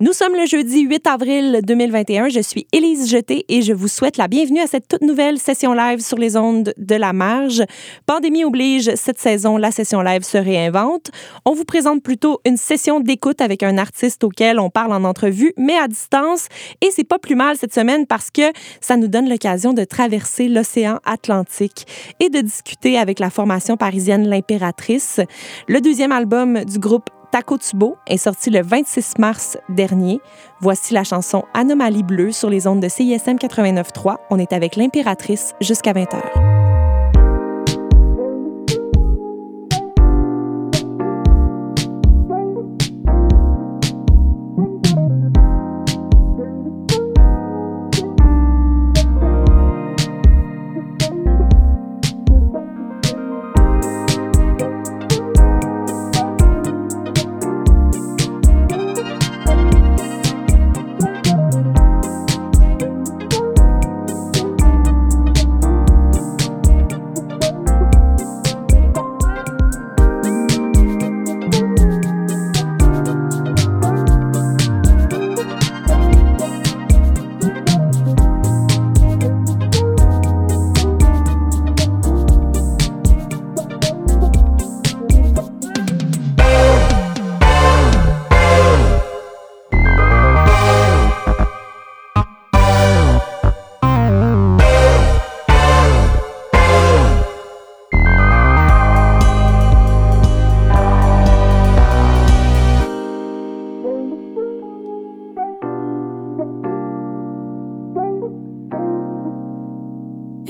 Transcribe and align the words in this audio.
Nous 0.00 0.12
sommes 0.12 0.36
le 0.36 0.46
jeudi 0.46 0.82
8 0.82 1.08
avril 1.08 1.60
2021. 1.64 2.28
Je 2.28 2.38
suis 2.38 2.68
Élise 2.72 3.10
Jeté 3.10 3.44
et 3.48 3.62
je 3.62 3.72
vous 3.72 3.88
souhaite 3.88 4.16
la 4.16 4.28
bienvenue 4.28 4.60
à 4.60 4.68
cette 4.68 4.86
toute 4.86 5.02
nouvelle 5.02 5.40
session 5.40 5.72
live 5.72 5.98
sur 5.98 6.16
les 6.16 6.36
ondes 6.36 6.72
de 6.76 6.94
la 6.94 7.12
marge. 7.12 7.64
Pandémie 8.06 8.44
oblige, 8.44 8.94
cette 8.94 9.18
saison, 9.18 9.56
la 9.56 9.72
session 9.72 10.00
live 10.00 10.22
se 10.22 10.38
réinvente. 10.38 11.10
On 11.44 11.52
vous 11.52 11.64
présente 11.64 12.00
plutôt 12.00 12.40
une 12.46 12.56
session 12.56 13.00
d'écoute 13.00 13.40
avec 13.40 13.64
un 13.64 13.76
artiste 13.76 14.22
auquel 14.22 14.60
on 14.60 14.70
parle 14.70 14.92
en 14.92 15.02
entrevue, 15.02 15.52
mais 15.56 15.76
à 15.76 15.88
distance. 15.88 16.46
Et 16.80 16.92
c'est 16.92 17.02
pas 17.02 17.18
plus 17.18 17.34
mal 17.34 17.56
cette 17.56 17.74
semaine 17.74 18.06
parce 18.06 18.30
que 18.30 18.52
ça 18.80 18.96
nous 18.96 19.08
donne 19.08 19.28
l'occasion 19.28 19.72
de 19.72 19.82
traverser 19.82 20.46
l'océan 20.46 21.00
Atlantique 21.06 21.88
et 22.20 22.28
de 22.28 22.40
discuter 22.40 22.98
avec 22.98 23.18
la 23.18 23.30
formation 23.30 23.76
parisienne 23.76 24.30
L'Impératrice. 24.30 25.18
Le 25.66 25.80
deuxième 25.80 26.12
album 26.12 26.64
du 26.64 26.78
groupe 26.78 27.10
Takotsubo 27.30 27.98
est 28.06 28.16
sorti 28.16 28.50
le 28.50 28.62
26 28.62 29.18
mars 29.18 29.58
dernier. 29.68 30.20
Voici 30.60 30.94
la 30.94 31.04
chanson 31.04 31.44
Anomalie 31.54 32.02
bleue 32.02 32.32
sur 32.32 32.50
les 32.50 32.66
ondes 32.66 32.80
de 32.80 32.88
CISM 32.88 33.36
89.3. 33.36 34.16
On 34.30 34.38
est 34.38 34.52
avec 34.52 34.76
l'impératrice 34.76 35.54
jusqu'à 35.60 35.92
20h. 35.92 36.67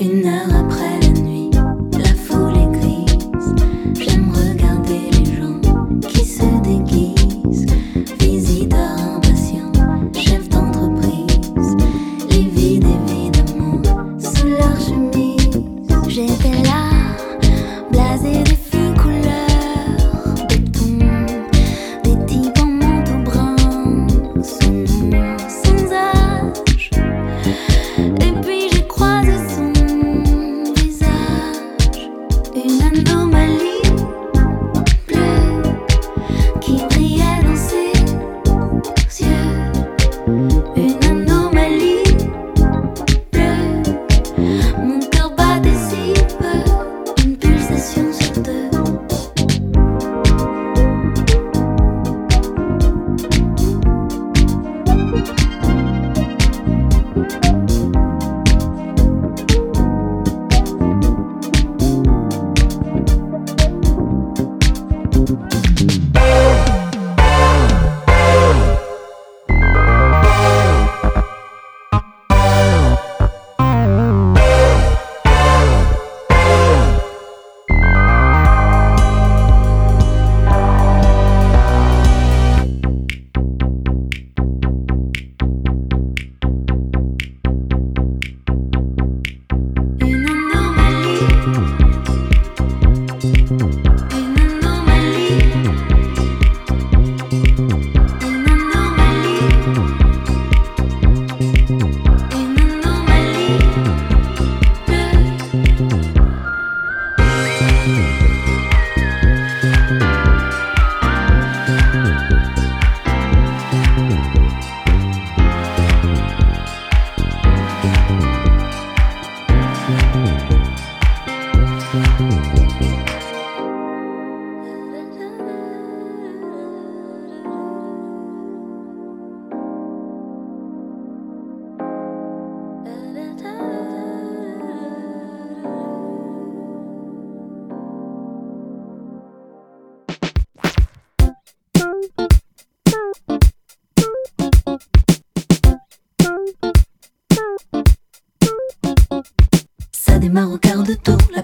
Une 0.01 0.25
heure. 0.25 0.58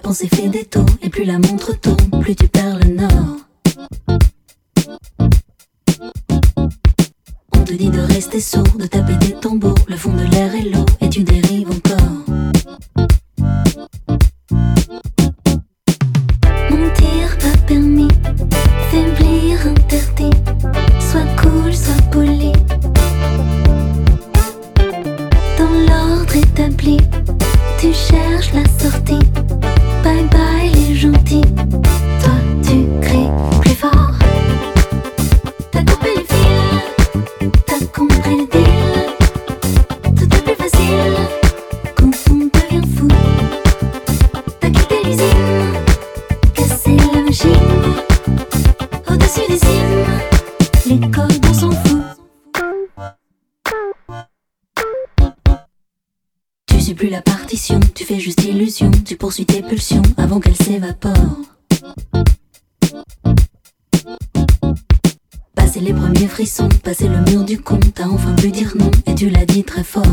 Pensée 0.06 0.28
fait 0.28 0.48
des 0.48 0.64
taux, 0.64 0.86
et 1.02 1.08
plus 1.08 1.24
la 1.24 1.38
montre 1.38 1.72
tourne, 1.80 2.20
plus 2.20 2.36
tu 2.36 2.46
perds 2.46 2.78
le 2.78 2.94
nord. 2.94 3.36
On 7.52 7.64
te 7.64 7.72
dit 7.72 7.90
de 7.90 7.98
rester 8.00 8.40
sourd, 8.40 8.78
de 8.78 8.86
taper 8.86 9.16
des 9.16 9.32
tombeaux, 9.32 9.74
le 9.88 9.96
fond 9.96 10.12
de 10.12 10.22
l'air 10.22 10.54
est 10.54 10.70
l'eau, 10.70 10.86
suis 56.86 56.94
plus 56.94 57.08
la 57.08 57.20
partition, 57.20 57.80
tu 57.96 58.04
fais 58.04 58.20
juste 58.20 58.44
illusion, 58.44 58.92
tu 59.04 59.16
poursuis 59.16 59.44
tes 59.44 59.60
pulsions 59.60 60.02
avant 60.16 60.38
qu'elles 60.38 60.54
s'évaporent. 60.54 61.40
Passer 65.56 65.80
les 65.80 65.92
premiers 65.92 66.28
frissons, 66.28 66.68
passer 66.84 67.08
le 67.08 67.18
mur 67.28 67.42
du 67.42 67.58
compte, 67.58 67.92
t'as 67.92 68.06
enfin 68.06 68.36
pu 68.36 68.52
dire 68.52 68.72
non, 68.78 68.88
et 69.04 69.16
tu 69.16 69.30
l'as 69.30 69.46
dit 69.46 69.64
très 69.64 69.82
fort. 69.82 70.04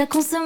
à 0.00 0.06
consommer. 0.06 0.39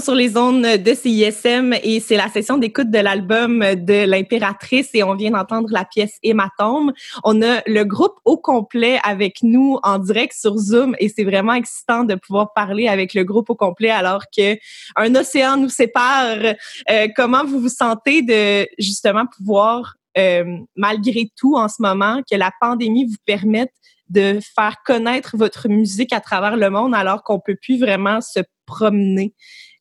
Sur 0.00 0.14
les 0.14 0.30
zones 0.30 0.62
de 0.62 0.94
CISM 0.94 1.74
et 1.82 2.00
c'est 2.00 2.16
la 2.16 2.28
session 2.28 2.56
d'écoute 2.56 2.90
de 2.90 2.98
l'album 2.98 3.58
de 3.58 4.04
l'impératrice 4.06 4.88
et 4.94 5.02
on 5.02 5.14
vient 5.14 5.30
d'entendre 5.30 5.68
la 5.70 5.84
pièce 5.84 6.16
Hématome. 6.22 6.92
On 7.22 7.42
a 7.42 7.60
le 7.66 7.84
groupe 7.84 8.14
au 8.24 8.38
complet 8.38 8.98
avec 9.04 9.42
nous 9.42 9.78
en 9.82 9.98
direct 9.98 10.32
sur 10.32 10.56
Zoom 10.56 10.96
et 10.98 11.08
c'est 11.08 11.24
vraiment 11.24 11.52
excitant 11.52 12.04
de 12.04 12.14
pouvoir 12.14 12.52
parler 12.54 12.88
avec 12.88 13.12
le 13.12 13.24
groupe 13.24 13.50
au 13.50 13.54
complet 13.54 13.90
alors 13.90 14.24
que 14.34 14.56
un 14.96 15.14
océan 15.14 15.58
nous 15.58 15.68
sépare. 15.68 16.54
Euh, 16.90 17.08
comment 17.14 17.44
vous 17.44 17.60
vous 17.60 17.68
sentez 17.68 18.22
de 18.22 18.66
justement 18.78 19.24
pouvoir, 19.26 19.96
euh, 20.16 20.44
malgré 20.76 21.30
tout 21.36 21.56
en 21.56 21.68
ce 21.68 21.76
moment, 21.80 22.22
que 22.30 22.36
la 22.36 22.50
pandémie 22.60 23.04
vous 23.04 23.18
permette 23.26 23.72
de 24.08 24.40
faire 24.54 24.76
connaître 24.84 25.36
votre 25.36 25.68
musique 25.68 26.12
à 26.12 26.20
travers 26.20 26.56
le 26.56 26.70
monde 26.70 26.94
alors 26.94 27.22
qu'on 27.22 27.38
peut 27.38 27.56
plus 27.60 27.78
vraiment 27.78 28.20
se 28.20 28.40
promener? 28.66 29.34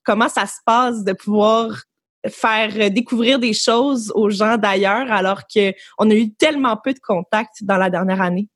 Comment 0.10 0.28
ça 0.28 0.48
se 0.48 0.58
passe 0.66 1.04
de 1.04 1.14
pouvoir 1.14 1.84
faire 2.28 2.90
découvrir 2.90 3.38
des 3.38 3.54
choses 3.54 4.12
aux 4.16 4.32
gens 4.32 4.58
d'ailleurs 4.58 5.12
alors 5.12 5.42
que 5.42 5.72
on 6.00 6.10
a 6.10 6.16
eu 6.16 6.34
tellement 6.34 6.76
peu 6.84 6.96
de 6.96 7.00
contacts 7.00 7.64
dans 7.64 7.78
la 7.78 7.92
dernière 7.92 8.20
année? 8.20 8.50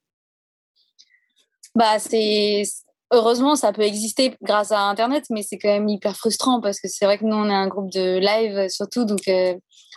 Bah, 1.75 1.99
c'est 1.99 2.63
heureusement 3.11 3.55
ça 3.55 3.71
peut 3.71 3.83
exister 3.83 4.35
grâce 4.41 4.71
à 4.71 4.79
internet 4.79 5.25
mais 5.29 5.43
c'est 5.43 5.59
quand 5.59 5.69
même 5.69 5.87
hyper 5.87 6.17
frustrant 6.17 6.59
parce 6.59 6.79
que 6.79 6.87
c'est 6.87 7.05
vrai 7.05 7.19
que 7.19 7.23
nous 7.23 7.35
on 7.35 7.47
est 7.47 7.53
un 7.53 7.67
groupe 7.67 7.91
de 7.91 8.17
live 8.17 8.67
surtout 8.69 9.05
donc 9.05 9.27
euh, 9.27 9.53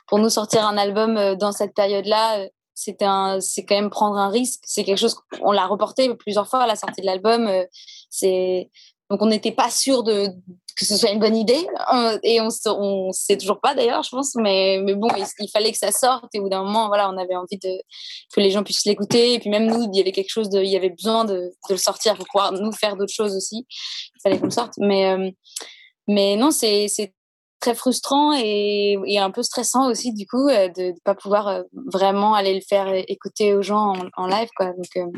pour 0.08 0.18
nous 0.18 0.28
sortir 0.28 0.66
un 0.66 0.76
album 0.76 1.16
euh, 1.16 1.36
dans 1.36 1.52
cette 1.52 1.78
euh, 1.78 2.48
c'était 2.75 3.06
un 3.06 3.40
c'est 3.40 3.64
quand 3.64 3.76
même 3.76 3.88
prendre 3.88 4.18
un 4.18 4.28
risque 4.28 4.60
c'est 4.66 4.84
quelque 4.84 4.98
chose 4.98 5.16
on 5.40 5.52
l'a 5.52 5.64
reporté 5.64 6.14
plusieurs 6.16 6.48
fois 6.48 6.64
à 6.64 6.66
la 6.66 6.76
sortie 6.76 7.00
de 7.00 7.06
l'album 7.06 7.46
euh, 7.46 7.64
donc 9.08 9.22
on 9.22 9.26
n'était 9.26 9.52
pas 9.52 9.70
sûr 9.70 10.02
de 10.02 10.28
que 10.76 10.85
ce 10.85 10.97
soit 10.97 11.11
une 11.11 11.18
bonne 11.18 11.37
idée. 11.37 11.66
Euh, 11.95 12.18
et 12.23 12.40
on 12.40 12.49
on 12.66 13.12
sait 13.12 13.38
toujours 13.38 13.61
pas 13.61 13.75
d'ailleurs 13.75 14.02
je 14.02 14.11
pense 14.11 14.35
mais 14.35 14.78
mais 14.83 14.95
bon 14.95 15.09
il, 15.16 15.49
fallait 15.49 15.73
que 15.73 15.78
ça 15.78 15.90
sorte 15.90 16.26
et 16.35 16.38
au 16.38 16.45
bout 16.45 16.49
d'un 16.50 16.62
moment 16.62 16.88
voilà 16.88 17.11
on 17.11 17.16
avait 17.16 17.35
envie 17.35 17.59
que 17.59 18.40
les 18.40 18.50
gens 18.50 18.62
puissent 18.62 18.85
l'écouter. 18.85 19.35
Et 19.35 19.38
puis 19.38 19.50
même 19.50 19.66
nous 19.66 19.88
il 19.90 19.97
y 19.97 20.00
avait 20.00 20.12
quelque 20.12 20.30
chose 20.30 20.50
de 20.50 20.62
il 20.62 20.71
y 20.71 20.76
avait 20.76 20.90
besoin 20.90 21.25
de, 21.25 21.50
le 21.71 21.76
sortir 21.76 22.14
pour 22.16 22.26
pouvoir 22.26 22.52
nous 22.52 22.73
faire 22.73 22.97
d'autres 22.97 23.12
choses 23.12 23.35
aussi. 23.35 23.66
Il 23.71 24.21
fallait 24.23 24.38
qu'on 24.38 24.50
sorte. 24.50 24.75
Mais 24.78 25.11
euh, 25.11 25.30
mais 26.06 26.37
non 26.37 26.50
c'est 26.50 26.88
très 27.59 27.75
frustrant 27.75 28.35
et, 28.35 29.18
un 29.18 29.30
peu 29.30 29.42
stressant 29.42 29.90
aussi 29.90 30.12
du 30.12 30.26
coup 30.26 30.49
euh, 30.49 30.68
de 30.68 30.92
ne 30.92 31.00
pas 31.04 31.14
pouvoir 31.14 31.62
vraiment 31.87 32.35
aller 32.35 32.54
le 32.54 32.61
faire 32.61 32.92
écouter 33.09 33.54
aux 33.54 33.62
gens 33.62 33.95
en, 34.16 34.26
live 34.26 34.50
quoi. 34.54 34.73
Donc, 34.73 35.11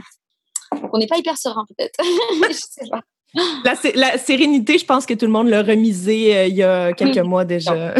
donc 0.80 0.94
on 0.94 0.98
n'est 0.98 1.08
pas 1.08 1.18
hyper 1.18 1.36
serein 1.36 1.64
peut-être. 1.68 1.98
Je 2.48 2.52
sais 2.52 2.88
pas 2.88 3.02
La, 3.64 3.74
sé- 3.76 3.92
la 3.94 4.16
sérénité, 4.18 4.78
je 4.78 4.84
pense 4.86 5.04
que 5.06 5.14
tout 5.14 5.26
le 5.26 5.32
monde 5.32 5.48
l'a 5.48 5.62
remisé 5.62 6.36
euh, 6.36 6.46
il 6.46 6.54
y 6.56 6.62
a 6.62 6.92
quelques 6.92 7.18
mois 7.18 7.44
déjà. 7.44 7.94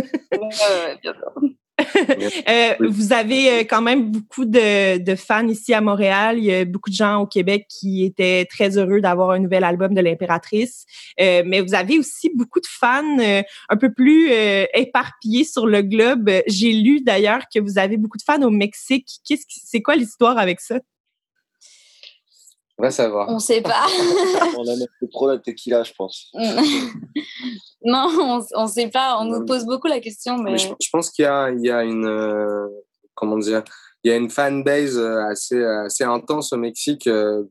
Euh, 2.48 2.74
Vous 2.80 3.12
avez 3.12 3.50
euh, 3.50 3.58
quand 3.60 3.80
même 3.82 4.10
beaucoup 4.10 4.44
de, 4.44 4.98
de 4.98 5.14
fans 5.14 5.46
ici 5.46 5.72
à 5.72 5.80
Montréal. 5.80 6.38
Il 6.38 6.44
y 6.44 6.52
a 6.52 6.64
beaucoup 6.64 6.90
de 6.90 6.94
gens 6.94 7.18
au 7.20 7.26
Québec 7.26 7.66
qui 7.68 8.04
étaient 8.04 8.46
très 8.50 8.76
heureux 8.78 9.00
d'avoir 9.00 9.30
un 9.30 9.38
nouvel 9.38 9.62
album 9.62 9.94
de 9.94 10.00
l'impératrice. 10.00 10.84
Euh, 11.20 11.42
mais 11.46 11.60
vous 11.60 11.74
avez 11.74 11.98
aussi 11.98 12.30
beaucoup 12.34 12.60
de 12.60 12.66
fans 12.68 13.18
euh, 13.20 13.42
un 13.68 13.76
peu 13.76 13.92
plus 13.92 14.28
euh, 14.32 14.64
éparpillés 14.74 15.44
sur 15.44 15.66
le 15.66 15.82
globe. 15.82 16.30
J'ai 16.48 16.72
lu 16.72 17.00
d'ailleurs 17.00 17.42
que 17.54 17.60
vous 17.60 17.78
avez 17.78 17.96
beaucoup 17.96 18.18
de 18.18 18.24
fans 18.24 18.42
au 18.42 18.50
Mexique. 18.50 19.08
Qu'est-ce 19.24 19.44
c'est 19.48 19.80
quoi 19.82 19.94
l'histoire 19.94 20.36
avec 20.38 20.60
ça? 20.60 20.80
On 22.78 22.84
va 22.84 22.90
savoir. 22.92 23.28
on 23.28 23.38
sait 23.40 23.60
pas 23.60 23.86
On 24.56 24.62
a 24.68 24.76
fait 24.76 25.08
trop 25.10 25.26
la 25.28 25.38
tequila, 25.38 25.82
je 25.82 25.92
pense. 25.94 26.30
non 27.84 28.08
on, 28.20 28.44
on 28.54 28.66
sait 28.66 28.88
pas 28.88 29.18
on 29.20 29.24
nous 29.24 29.44
pose 29.44 29.64
beaucoup 29.64 29.86
la 29.88 30.00
question 30.00 30.36
mais, 30.38 30.52
Mais 30.52 30.58
je, 30.58 30.68
je 30.80 30.88
pense 30.90 31.10
qu'il 31.10 31.24
y 31.24 31.28
a, 31.28 31.50
il 31.50 31.60
y 31.64 31.70
a 31.70 31.82
une 31.84 32.06
euh, 32.06 32.66
comment 33.14 33.38
dire, 33.38 33.62
il 34.04 34.10
y 34.10 34.14
a 34.14 34.16
une 34.16 34.30
fanbase 34.30 34.98
euh, 34.98 35.22
assez 35.24 35.62
assez 35.64 36.04
intense 36.04 36.52
au 36.52 36.56
Mexique 36.56 37.06
euh, 37.06 37.44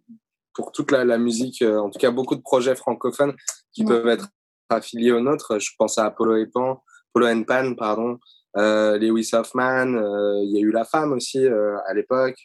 pour 0.53 0.71
toute 0.71 0.91
la, 0.91 1.03
la 1.05 1.17
musique. 1.17 1.61
euh, 1.61 1.77
en 1.79 1.89
tout 1.89 1.99
cas, 1.99 2.11
beaucoup 2.11 2.35
de 2.35 2.41
projets 2.41 2.75
francophones 2.75 3.35
qui 3.73 3.81
Ouais. 3.83 3.87
peuvent 3.89 4.07
être 4.07 4.27
affiliés 4.69 5.11
aux 5.11 5.19
nôtres. 5.21 5.59
Je 5.59 5.69
pense 5.77 5.97
à 5.97 6.05
Apollo 6.05 6.37
et 6.37 6.47
Pan, 6.47 6.81
Polo 7.13 7.27
and 7.27 7.43
Pan, 7.43 7.73
pardon, 7.77 8.17
euh, 8.57 8.97
Lewis 8.97 9.29
Hoffman. 9.33 9.93
euh, 9.93 10.41
il 10.43 10.51
y 10.55 10.57
a 10.57 10.61
eu 10.61 10.71
La 10.71 10.83
Femme 10.85 11.11
aussi 11.13 11.45
euh, 11.45 11.77
à 11.87 11.93
l'époque. 11.93 12.37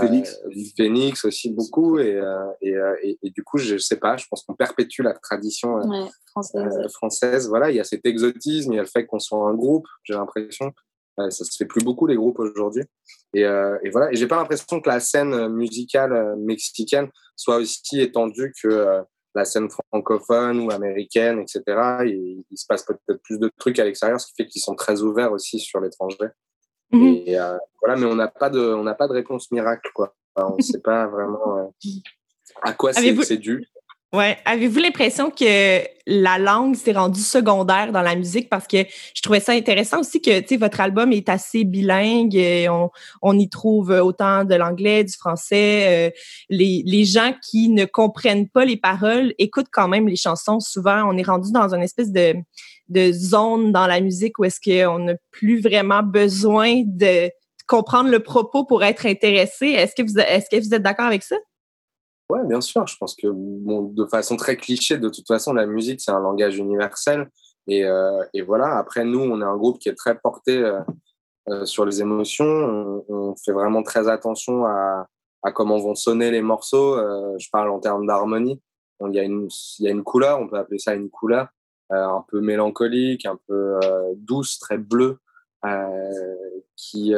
Phoenix. 0.00 0.40
Phoenix 0.76 1.24
aussi 1.24 1.50
beaucoup. 1.50 1.98
Et, 1.98 2.20
et, 2.60 2.74
et, 3.02 3.18
et, 3.22 3.30
du 3.30 3.42
coup, 3.42 3.58
je 3.58 3.76
sais 3.78 3.96
pas, 3.96 4.16
je 4.16 4.26
pense 4.28 4.42
qu'on 4.42 4.54
perpétue 4.54 5.02
la 5.02 5.14
tradition 5.14 5.74
ouais, 5.74 6.08
française. 6.30 6.92
française. 6.92 7.48
Voilà, 7.48 7.70
il 7.70 7.76
y 7.76 7.80
a 7.80 7.84
cet 7.84 8.04
exotisme, 8.06 8.72
il 8.72 8.76
y 8.76 8.78
a 8.78 8.82
le 8.82 8.88
fait 8.88 9.06
qu'on 9.06 9.18
soit 9.18 9.48
un 9.48 9.54
groupe, 9.54 9.86
j'ai 10.04 10.14
l'impression. 10.14 10.72
ça 11.18 11.30
se 11.30 11.56
fait 11.56 11.66
plus 11.66 11.84
beaucoup 11.84 12.06
les 12.06 12.16
groupes 12.16 12.38
aujourd'hui. 12.38 12.84
Et, 13.34 13.42
et, 13.42 13.90
voilà, 13.90 14.12
et 14.12 14.16
j'ai 14.16 14.26
pas 14.26 14.36
l'impression 14.36 14.80
que 14.80 14.88
la 14.88 15.00
scène 15.00 15.48
musicale 15.48 16.36
mexicaine 16.38 17.08
soit 17.36 17.56
aussi 17.56 18.00
étendue 18.00 18.52
que 18.62 19.04
la 19.34 19.44
scène 19.44 19.68
francophone 19.70 20.60
ou 20.60 20.70
américaine, 20.70 21.40
etc. 21.40 21.62
Il 22.04 22.56
se 22.56 22.66
passe 22.66 22.84
peut-être 22.84 23.22
plus 23.22 23.38
de 23.38 23.50
trucs 23.58 23.78
à 23.78 23.84
l'extérieur, 23.84 24.20
ce 24.20 24.26
qui 24.26 24.34
fait 24.36 24.46
qu'ils 24.46 24.62
sont 24.62 24.74
très 24.74 25.02
ouverts 25.02 25.32
aussi 25.32 25.58
sur 25.58 25.80
l'étranger. 25.80 26.28
Mmh. 26.92 27.14
Et 27.26 27.38
euh, 27.38 27.56
voilà, 27.80 27.98
mais 27.98 28.06
on 28.06 28.14
n'a 28.14 28.28
pas 28.28 28.50
de, 28.50 28.60
on 28.60 28.82
n'a 28.82 28.94
pas 28.94 29.08
de 29.08 29.12
réponse 29.12 29.50
miracle, 29.50 29.90
quoi. 29.94 30.14
Enfin, 30.34 30.48
on 30.52 30.56
ne 30.56 30.62
sait 30.62 30.80
pas 30.80 31.06
vraiment 31.06 31.58
euh, 31.58 31.88
à 32.62 32.72
quoi 32.72 32.92
c'est 32.92 33.36
dû. 33.36 33.66
Ouais. 34.14 34.36
Avez-vous 34.44 34.78
l'impression 34.78 35.30
que 35.30 35.80
la 36.06 36.38
langue 36.38 36.74
s'est 36.74 36.92
rendue 36.92 37.22
secondaire 37.22 37.92
dans 37.92 38.02
la 38.02 38.14
musique? 38.14 38.50
Parce 38.50 38.66
que 38.66 38.84
je 39.14 39.22
trouvais 39.22 39.40
ça 39.40 39.52
intéressant 39.52 40.00
aussi 40.00 40.20
que 40.20 40.40
tu 40.40 40.48
sais 40.48 40.56
votre 40.58 40.80
album 40.82 41.12
est 41.12 41.30
assez 41.30 41.64
bilingue 41.64 42.34
et 42.34 42.68
on, 42.68 42.90
on 43.22 43.38
y 43.38 43.48
trouve 43.48 43.88
autant 43.88 44.44
de 44.44 44.54
l'anglais, 44.54 45.04
du 45.04 45.14
français. 45.14 45.86
Euh, 45.88 46.10
les, 46.50 46.82
les 46.84 47.04
gens 47.06 47.32
qui 47.50 47.70
ne 47.70 47.86
comprennent 47.86 48.50
pas 48.50 48.66
les 48.66 48.76
paroles 48.76 49.32
écoutent 49.38 49.70
quand 49.72 49.88
même 49.88 50.06
les 50.06 50.16
chansons. 50.16 50.60
Souvent, 50.60 51.08
on 51.08 51.16
est 51.16 51.26
rendu 51.26 51.50
dans 51.50 51.74
une 51.74 51.82
espèce 51.82 52.12
de 52.12 52.34
de 52.92 53.12
zone 53.12 53.72
dans 53.72 53.86
la 53.86 54.00
musique 54.00 54.38
où 54.38 54.44
est-ce 54.44 54.60
qu'on 54.60 54.98
n'a 54.98 55.14
plus 55.30 55.60
vraiment 55.60 56.02
besoin 56.02 56.82
de 56.84 57.30
comprendre 57.66 58.10
le 58.10 58.20
propos 58.20 58.64
pour 58.64 58.84
être 58.84 59.06
intéressé. 59.06 59.68
Est-ce 59.68 59.94
que 59.94 60.02
vous 60.02 60.18
est-ce 60.18 60.50
que 60.50 60.62
vous 60.62 60.74
êtes 60.74 60.82
d'accord 60.82 61.06
avec 61.06 61.22
ça? 61.22 61.36
Oui, 62.30 62.40
bien 62.46 62.60
sûr. 62.60 62.86
Je 62.86 62.96
pense 62.96 63.14
que 63.14 63.26
de 63.28 64.06
façon 64.06 64.36
très 64.36 64.56
cliché, 64.56 64.96
de 64.98 65.08
toute 65.08 65.26
façon, 65.26 65.52
la 65.52 65.66
musique, 65.66 66.00
c'est 66.00 66.12
un 66.12 66.20
langage 66.20 66.56
universel. 66.56 67.28
Et, 67.68 67.84
euh, 67.84 68.24
et, 68.32 68.42
voilà, 68.42 68.78
après, 68.78 69.04
nous, 69.04 69.20
on 69.20 69.40
est 69.40 69.44
un 69.44 69.56
groupe 69.56 69.78
qui 69.78 69.88
est 69.88 69.94
très 69.94 70.18
porté 70.18 70.56
euh, 70.58 70.80
euh, 71.48 71.64
sur 71.66 71.84
les 71.84 72.00
émotions. 72.00 73.04
On, 73.08 73.34
fait 73.44 73.52
vraiment 73.52 73.82
très 73.82 74.08
attention 74.08 74.64
à, 74.64 75.06
à, 75.42 75.52
comment 75.52 75.78
vont 75.78 75.94
sonner 75.94 76.30
les 76.30 76.42
morceaux. 76.42 76.96
Je 77.38 77.48
parle 77.50 77.70
en 77.70 77.80
termes 77.80 78.06
d'harmonie. 78.06 78.60
Il 79.06 79.14
y, 79.14 79.18
a 79.18 79.24
une, 79.24 79.48
il 79.78 79.84
y 79.84 79.88
a 79.88 79.90
une 79.90 80.04
couleur, 80.04 80.38
on 80.40 80.48
peut 80.48 80.56
appeler 80.56 80.78
ça 80.78 80.94
une 80.94 81.10
couleur, 81.10 81.48
un 81.92 82.24
peu 82.28 82.40
mélancolique, 82.40 83.26
un 83.26 83.38
peu 83.46 83.78
douce, 84.16 84.58
très 84.58 84.78
bleue, 84.78 85.18
qui, 86.76 87.14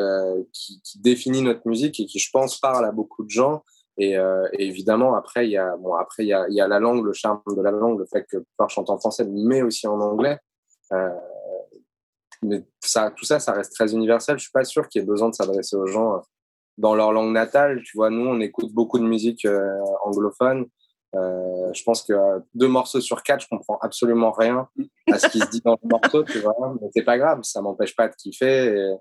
qui, 0.52 0.80
qui 0.82 0.98
définit 1.00 1.42
notre 1.42 1.66
musique 1.66 2.00
et 2.00 2.06
qui, 2.06 2.18
je 2.18 2.30
pense, 2.32 2.58
parle 2.58 2.84
à 2.84 2.92
beaucoup 2.92 3.24
de 3.24 3.30
gens. 3.30 3.62
Et, 3.96 4.18
euh, 4.18 4.48
évidemment, 4.54 5.14
après, 5.14 5.46
il 5.46 5.52
y 5.52 5.56
a, 5.56 5.76
bon, 5.76 5.94
y 6.18 6.32
a, 6.32 6.46
y 6.48 6.60
a 6.60 6.68
la 6.68 6.80
langue, 6.80 7.04
le 7.04 7.12
charme 7.12 7.40
de 7.46 7.62
la 7.62 7.70
langue, 7.70 8.00
le 8.00 8.06
fait 8.06 8.26
que 8.28 8.38
pouvoir 8.38 8.70
chanter 8.70 8.90
en 8.90 8.98
français, 8.98 9.24
mais 9.28 9.62
aussi 9.62 9.86
en 9.86 10.00
anglais. 10.00 10.38
Euh, 10.92 11.10
mais 12.42 12.64
ça, 12.80 13.12
tout 13.16 13.24
ça, 13.24 13.38
ça 13.38 13.52
reste 13.52 13.72
très 13.72 13.94
universel. 13.94 14.38
Je 14.38 14.44
suis 14.44 14.52
pas 14.52 14.64
sûr 14.64 14.88
qu'il 14.88 15.00
y 15.00 15.04
ait 15.04 15.06
besoin 15.06 15.28
de 15.28 15.34
s'adresser 15.34 15.76
aux 15.76 15.86
gens 15.86 16.16
euh, 16.16 16.18
dans 16.76 16.94
leur 16.94 17.12
langue 17.12 17.32
natale. 17.32 17.82
Tu 17.84 17.96
vois, 17.96 18.10
nous, 18.10 18.26
on 18.26 18.40
écoute 18.40 18.72
beaucoup 18.72 18.98
de 18.98 19.04
musique 19.04 19.44
euh, 19.44 19.80
anglophone. 20.04 20.66
Euh, 21.14 21.72
je 21.72 21.82
pense 21.84 22.02
que 22.02 22.12
deux 22.54 22.68
morceaux 22.68 23.00
sur 23.00 23.22
quatre, 23.22 23.42
je 23.42 23.48
comprends 23.48 23.78
absolument 23.80 24.32
rien 24.32 24.68
à 25.10 25.18
ce 25.18 25.28
qui 25.28 25.38
se 25.38 25.48
dit 25.50 25.60
dans 25.64 25.78
le 25.82 25.88
morceau, 25.88 26.24
tu 26.24 26.40
vois. 26.40 26.54
C'est 26.94 27.04
pas 27.04 27.18
grave, 27.18 27.40
ça 27.42 27.60
m'empêche 27.60 27.94
pas 27.94 28.08
de 28.08 28.14
kiffer. 28.14 28.96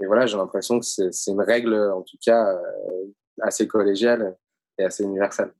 Et, 0.00 0.06
voilà, 0.06 0.26
j'ai 0.26 0.36
l'impression 0.36 0.78
que 0.78 0.86
c'est 0.86 1.30
une 1.30 1.40
règle, 1.40 1.74
en 1.74 2.02
tout 2.02 2.18
cas, 2.24 2.46
assez 3.42 3.66
collégial 3.66 4.36
et 4.78 4.84
assez 4.84 5.02
universel. 5.02 5.52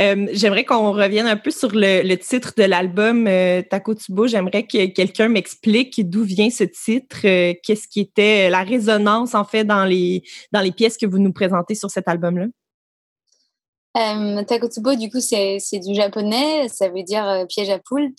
Euh, 0.00 0.26
j'aimerais 0.32 0.64
qu'on 0.64 0.92
revienne 0.92 1.26
un 1.26 1.36
peu 1.36 1.50
sur 1.50 1.70
le, 1.72 2.14
titre 2.16 2.52
de 2.56 2.64
l'album 2.64 3.26
euh, 3.26 3.62
Takotsubo. 3.62 4.26
J'aimerais 4.26 4.64
que 4.64 4.86
quelqu'un 4.86 5.28
m'explique 5.28 6.08
d'où 6.08 6.24
vient 6.24 6.50
ce 6.50 6.64
titre, 6.64 7.20
euh, 7.24 7.54
qu'est-ce 7.62 7.88
qui 7.88 8.00
était 8.00 8.48
la 8.50 8.62
résonance 8.62 9.34
en 9.34 9.44
fait 9.44 9.64
dans 9.64 9.84
les 9.84 10.22
dans 10.52 10.60
les 10.60 10.72
pièces 10.72 10.96
que 10.96 11.06
vous 11.06 11.18
nous 11.18 11.32
présentez 11.32 11.74
sur 11.74 11.90
cet 11.90 12.08
album-là. 12.08 12.46
Euh, 13.96 14.42
Takotsubo, 14.44 14.94
du 14.94 15.10
coup, 15.10 15.20
c'est 15.20 15.58
du 15.74 15.94
japonais, 15.94 16.68
ça 16.68 16.88
veut 16.88 17.02
dire 17.02 17.26
euh, 17.28 17.44
piège 17.44 17.68
à 17.70 17.78
poulpe, 17.78 18.18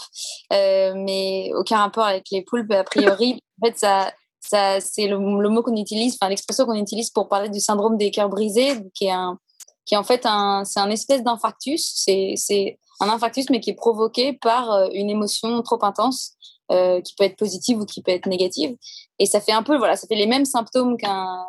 euh, 0.51 0.93
mais 0.95 1.51
aucun 1.55 1.77
rapport 1.77 2.05
avec 2.05 2.25
les 2.31 2.43
poulpes 2.43 2.71
a 2.71 2.83
priori. 2.83 3.39
en 3.61 3.67
fait, 3.67 3.79
ça, 3.79 4.11
ça, 4.39 4.79
c'est 4.79 5.07
le, 5.07 5.17
le, 5.17 5.49
mot 5.49 5.63
qu'on 5.63 5.75
utilise, 5.75 6.15
enfin 6.19 6.29
l'expression 6.29 6.65
qu'on 6.65 6.75
utilise 6.75 7.09
pour 7.09 7.27
parler 7.27 7.49
du 7.49 7.59
syndrome 7.59 7.97
des 7.97 8.11
cœurs 8.11 8.29
brisés, 8.29 8.73
qui 8.93 9.05
est 9.05 9.11
un, 9.11 9.39
qui 9.85 9.95
est 9.95 9.97
en 9.97 10.03
fait 10.03 10.25
un, 10.25 10.63
c'est 10.65 10.79
un 10.79 10.89
espèce 10.89 11.23
d'infarctus. 11.23 11.91
C'est, 11.95 12.33
c'est 12.37 12.79
un 12.99 13.09
infarctus, 13.09 13.49
mais 13.49 13.59
qui 13.59 13.71
est 13.71 13.75
provoqué 13.75 14.33
par 14.33 14.71
euh, 14.71 14.87
une 14.93 15.09
émotion 15.09 15.61
trop 15.61 15.83
intense, 15.83 16.33
euh, 16.71 17.01
qui 17.01 17.13
peut 17.15 17.25
être 17.25 17.37
positive 17.37 17.79
ou 17.79 17.85
qui 17.85 18.01
peut 18.01 18.11
être 18.11 18.27
négative. 18.27 18.75
Et 19.19 19.25
ça 19.25 19.41
fait 19.41 19.51
un 19.51 19.63
peu, 19.63 19.77
voilà, 19.77 19.95
ça 19.95 20.07
fait 20.07 20.15
les 20.15 20.27
mêmes 20.27 20.45
symptômes 20.45 20.97
qu'un, 20.97 21.45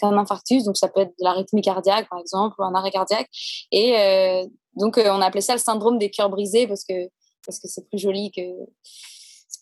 infarctus. 0.00 0.64
Donc 0.64 0.76
ça 0.76 0.88
peut 0.88 1.00
être 1.00 1.10
de 1.18 1.24
l'arythmie 1.24 1.62
cardiaque, 1.62 2.08
par 2.08 2.18
exemple, 2.18 2.56
ou 2.58 2.64
un 2.64 2.74
arrêt 2.74 2.90
cardiaque. 2.90 3.28
Et 3.70 3.98
euh, 3.98 4.46
donc 4.74 4.98
euh, 4.98 5.10
on 5.10 5.20
a 5.20 5.26
appelé 5.26 5.40
ça 5.40 5.52
le 5.52 5.60
syndrome 5.60 5.98
des 5.98 6.10
cœurs 6.10 6.30
brisés 6.30 6.66
parce 6.66 6.84
que 6.84 7.08
parce 7.46 7.58
que 7.58 7.68
c'est 7.68 7.88
plus 7.88 7.98
joli 7.98 8.30
que 8.30 8.42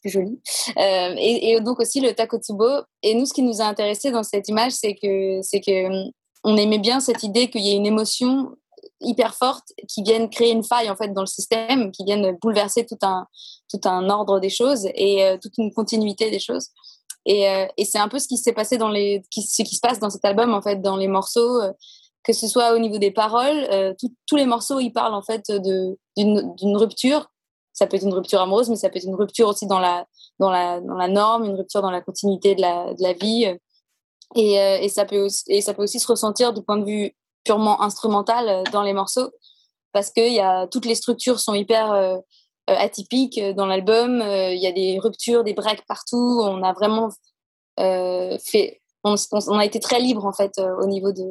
plus 0.01 0.11
joli. 0.11 0.41
Et, 0.77 1.51
et, 1.51 1.61
donc 1.61 1.79
aussi 1.81 2.01
le 2.01 2.13
takotsubo. 2.13 2.83
Et 3.03 3.15
nous, 3.15 3.27
ce 3.27 3.33
qui 3.33 3.43
nous 3.43 3.61
a 3.61 3.65
intéressé 3.65 4.11
dans 4.11 4.23
cette 4.23 4.49
image, 4.49 4.73
c'est 4.73 4.95
que 4.95 5.41
c'est 5.43 5.61
que 5.61 5.87
hum, 5.87 6.11
on 6.45 6.57
aimait 6.57 6.79
bien 6.79 7.01
cette 7.01 7.23
idée 7.23 7.51
qu'il 7.51 7.63
y 7.63 7.71
ait 7.71 7.77
une 7.77 7.87
émotion 7.87 8.57
hyper 9.01 9.35
forte 9.35 9.73
qui 9.89 10.03
vienne 10.03 10.31
créer 10.31 10.53
une 10.53 10.65
faille 10.65 10.91
en 10.91 10.97
fait 10.97 11.13
dans 11.13 11.23
le 11.23 11.27
système, 11.27 11.91
qui 11.93 12.05
vienne 12.05 12.37
bouleverser 12.41 12.87
tout 12.87 12.99
un 13.03 13.27
tout 13.71 13.81
un 13.89 14.09
ordre 14.09 14.41
des 14.41 14.51
choses 14.51 14.87
et 14.95 15.25
euh, 15.25 15.39
toute 15.41 15.59
une 15.59 15.73
continuité 15.73 16.31
des 16.31 16.39
choses. 16.39 16.69
Et, 17.25 17.49
euh, 17.49 17.67
et 17.77 17.85
c'est 17.85 17.99
un 17.99 18.09
peu 18.09 18.19
ce 18.19 18.29
qui 18.29 18.37
s'est 18.37 18.53
passé 18.53 18.79
dans 18.79 18.89
les 18.89 19.23
ce 19.31 19.63
qui 19.63 19.75
se 19.75 19.81
passe 19.81 19.99
dans 19.99 20.11
cet 20.11 20.25
album 20.25 20.55
en 20.55 20.63
fait 20.63 20.81
dans 20.81 20.97
les 20.97 21.09
morceaux 21.09 21.61
euh, 21.61 21.73
que 22.25 22.33
ce 22.33 22.49
soit 22.49 22.75
au 22.75 22.79
niveau 22.79 22.99
des 22.99 23.13
paroles, 23.13 23.95
tous 24.27 24.35
les 24.35 24.47
morceaux 24.47 24.81
ils 24.81 24.91
parlent 24.91 25.15
en 25.15 25.23
fait 25.23 25.49
d'une 25.49 26.77
rupture 26.77 27.31
ça 27.73 27.87
peut 27.87 27.97
être 27.97 28.05
une 28.05 28.15
rupture 28.15 28.41
amoureuse, 28.41 28.71
mais 28.71 28.77
ça 28.77 28.89
peut 28.89 28.97
être 28.97 29.07
une 29.07 29.15
rupture 29.15 29.49
aussi 29.49 29.67
dans 29.67 29.79
la, 29.79 30.07
dans 30.41 30.51
la, 30.51 30.81
dans 30.81 30.95
la 30.95 31.09
norme, 31.09 31.45
une 31.45 31.55
rupture 31.57 31.83
dans 31.83 31.91
la 31.91 32.01
continuité 32.01 32.55
de 32.55 32.63
la, 32.63 32.95
de 32.95 33.03
la 33.03 33.13
vie. 33.13 33.55
Et, 34.35 34.55
et, 34.55 34.89
ça 34.89 35.05
peut 35.05 35.29
et 35.47 35.61
ça 35.61 35.75
peut 35.75 35.83
aussi 35.83 36.01
se 36.01 36.07
ressentir 36.07 36.55
du 36.55 36.63
point 36.63 36.79
de 36.79 36.87
vue 36.87 37.15
purement 37.47 37.83
instrumental 37.83 38.49
euh, 38.49 38.63
dans 38.73 38.83
les 38.83 38.93
morceaux, 38.93 39.31
parce 39.93 40.11
que 40.11 40.21
y 40.21 40.41
a, 40.41 40.67
toutes 40.67 40.85
les 40.85 40.95
structures 40.95 41.41
sont 41.41 41.55
hyper 41.55 41.93
euh, 41.93 42.19
atypiques 42.67 43.41
dans 43.55 43.67
l'album. 43.67 44.21
Il 44.21 44.59
y 44.59 44.67
a 44.67 44.73
des 44.73 44.99
ruptures, 44.99 45.45
des 45.45 45.55
breaks 45.55 45.87
partout. 45.87 46.41
On 46.43 46.63
a 46.63 46.73
vraiment 46.73 47.11
fait. 47.79 48.83
On, 49.05 49.15
on, 49.31 49.59
a 49.59 49.65
été 49.65 49.79
très 49.79 50.01
libre, 50.01 50.27
en 50.27 50.33
fait, 50.33 50.59
au 50.59 50.87
niveau 50.87 51.13
de, 51.13 51.23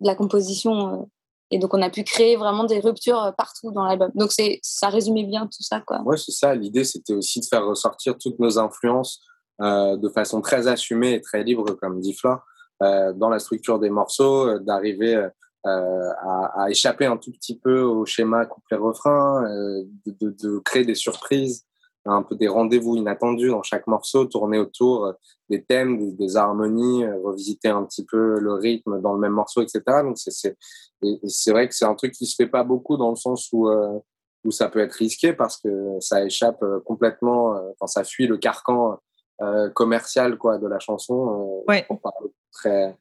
la 0.00 0.14
composition 0.14 1.08
et 1.50 1.58
donc, 1.58 1.74
on 1.74 1.82
a 1.82 1.90
pu 1.90 2.02
créer 2.02 2.36
vraiment 2.36 2.64
des 2.64 2.80
ruptures 2.80 3.22
euh, 3.22 3.32
partout 3.32 3.70
dans 3.70 3.84
l'album. 3.84 4.10
Donc, 4.14 4.32
c'est, 4.32 4.58
ça 4.62 4.88
résumait 4.88 5.24
bien 5.24 5.46
tout 5.46 5.62
ça, 5.62 5.80
quoi. 5.80 6.00
Ouais, 6.02 6.16
c'est 6.16 6.32
ça. 6.32 6.54
L'idée, 6.54 6.84
c'était 6.84 7.14
aussi 7.14 7.40
de 7.40 7.44
faire 7.44 7.64
ressortir 7.64 8.16
toutes 8.18 8.38
nos 8.40 8.58
influences 8.58 9.20
euh, 9.62 9.96
de 9.96 10.08
façon 10.08 10.40
très 10.40 10.66
assumée 10.66 11.14
et 11.14 11.20
très 11.20 11.44
libre, 11.44 11.72
comme 11.80 12.00
dit 12.00 12.14
Flore, 12.14 12.40
euh, 12.82 13.12
dans 13.12 13.28
la 13.28 13.38
structure 13.38 13.78
des 13.78 13.90
morceaux, 13.90 14.48
euh, 14.48 14.58
d'arriver 14.58 15.28
euh, 15.66 16.10
à, 16.20 16.62
à, 16.64 16.70
échapper 16.70 17.06
un 17.06 17.16
tout 17.16 17.32
petit 17.32 17.58
peu 17.58 17.82
au 17.82 18.06
schéma 18.06 18.46
couplet-refrain, 18.46 19.44
euh, 19.44 19.84
de, 20.06 20.14
de, 20.20 20.36
de, 20.42 20.58
créer 20.58 20.84
des 20.84 20.94
surprises, 20.94 21.66
un 22.04 22.22
peu 22.22 22.36
des 22.36 22.48
rendez-vous 22.48 22.96
inattendus 22.96 23.48
dans 23.48 23.62
chaque 23.62 23.86
morceau, 23.86 24.26
tourner 24.26 24.58
autour 24.58 25.12
des 25.50 25.64
thèmes, 25.64 25.98
des, 25.98 26.12
des 26.12 26.36
harmonies, 26.36 27.04
revisiter 27.24 27.68
un 27.68 27.82
petit 27.84 28.04
peu 28.04 28.38
le 28.38 28.54
rythme 28.54 29.00
dans 29.00 29.12
le 29.12 29.18
même 29.18 29.32
morceau, 29.32 29.60
etc. 29.60 29.82
Donc, 30.02 30.16
c'est, 30.18 30.56
et, 31.02 31.20
c'est 31.26 31.50
vrai 31.50 31.68
que 31.68 31.74
c'est 31.74 31.84
un 31.84 31.94
truc 31.94 32.12
qui 32.12 32.26
se 32.26 32.36
fait 32.36 32.46
pas 32.46 32.62
beaucoup 32.62 32.96
dans 32.96 33.10
le 33.10 33.16
sens 33.16 33.48
où 33.52 33.68
euh, 33.68 33.98
où 34.46 34.50
ça 34.50 34.68
peut 34.68 34.78
être 34.78 34.94
risqué 34.94 35.32
parce 35.32 35.58
que 35.58 35.98
ça 36.00 36.24
échappe 36.24 36.62
euh, 36.62 36.80
complètement, 36.80 37.56
euh, 37.56 37.70
enfin 37.72 37.86
ça 37.86 38.04
fuit 38.04 38.26
le 38.26 38.38
carcan 38.38 38.98
euh, 39.42 39.68
commercial 39.70 40.38
quoi 40.38 40.58
de 40.58 40.66
la 40.66 40.78
chanson. 40.78 41.62
Ouais. 41.68 41.86
Très 42.52 42.96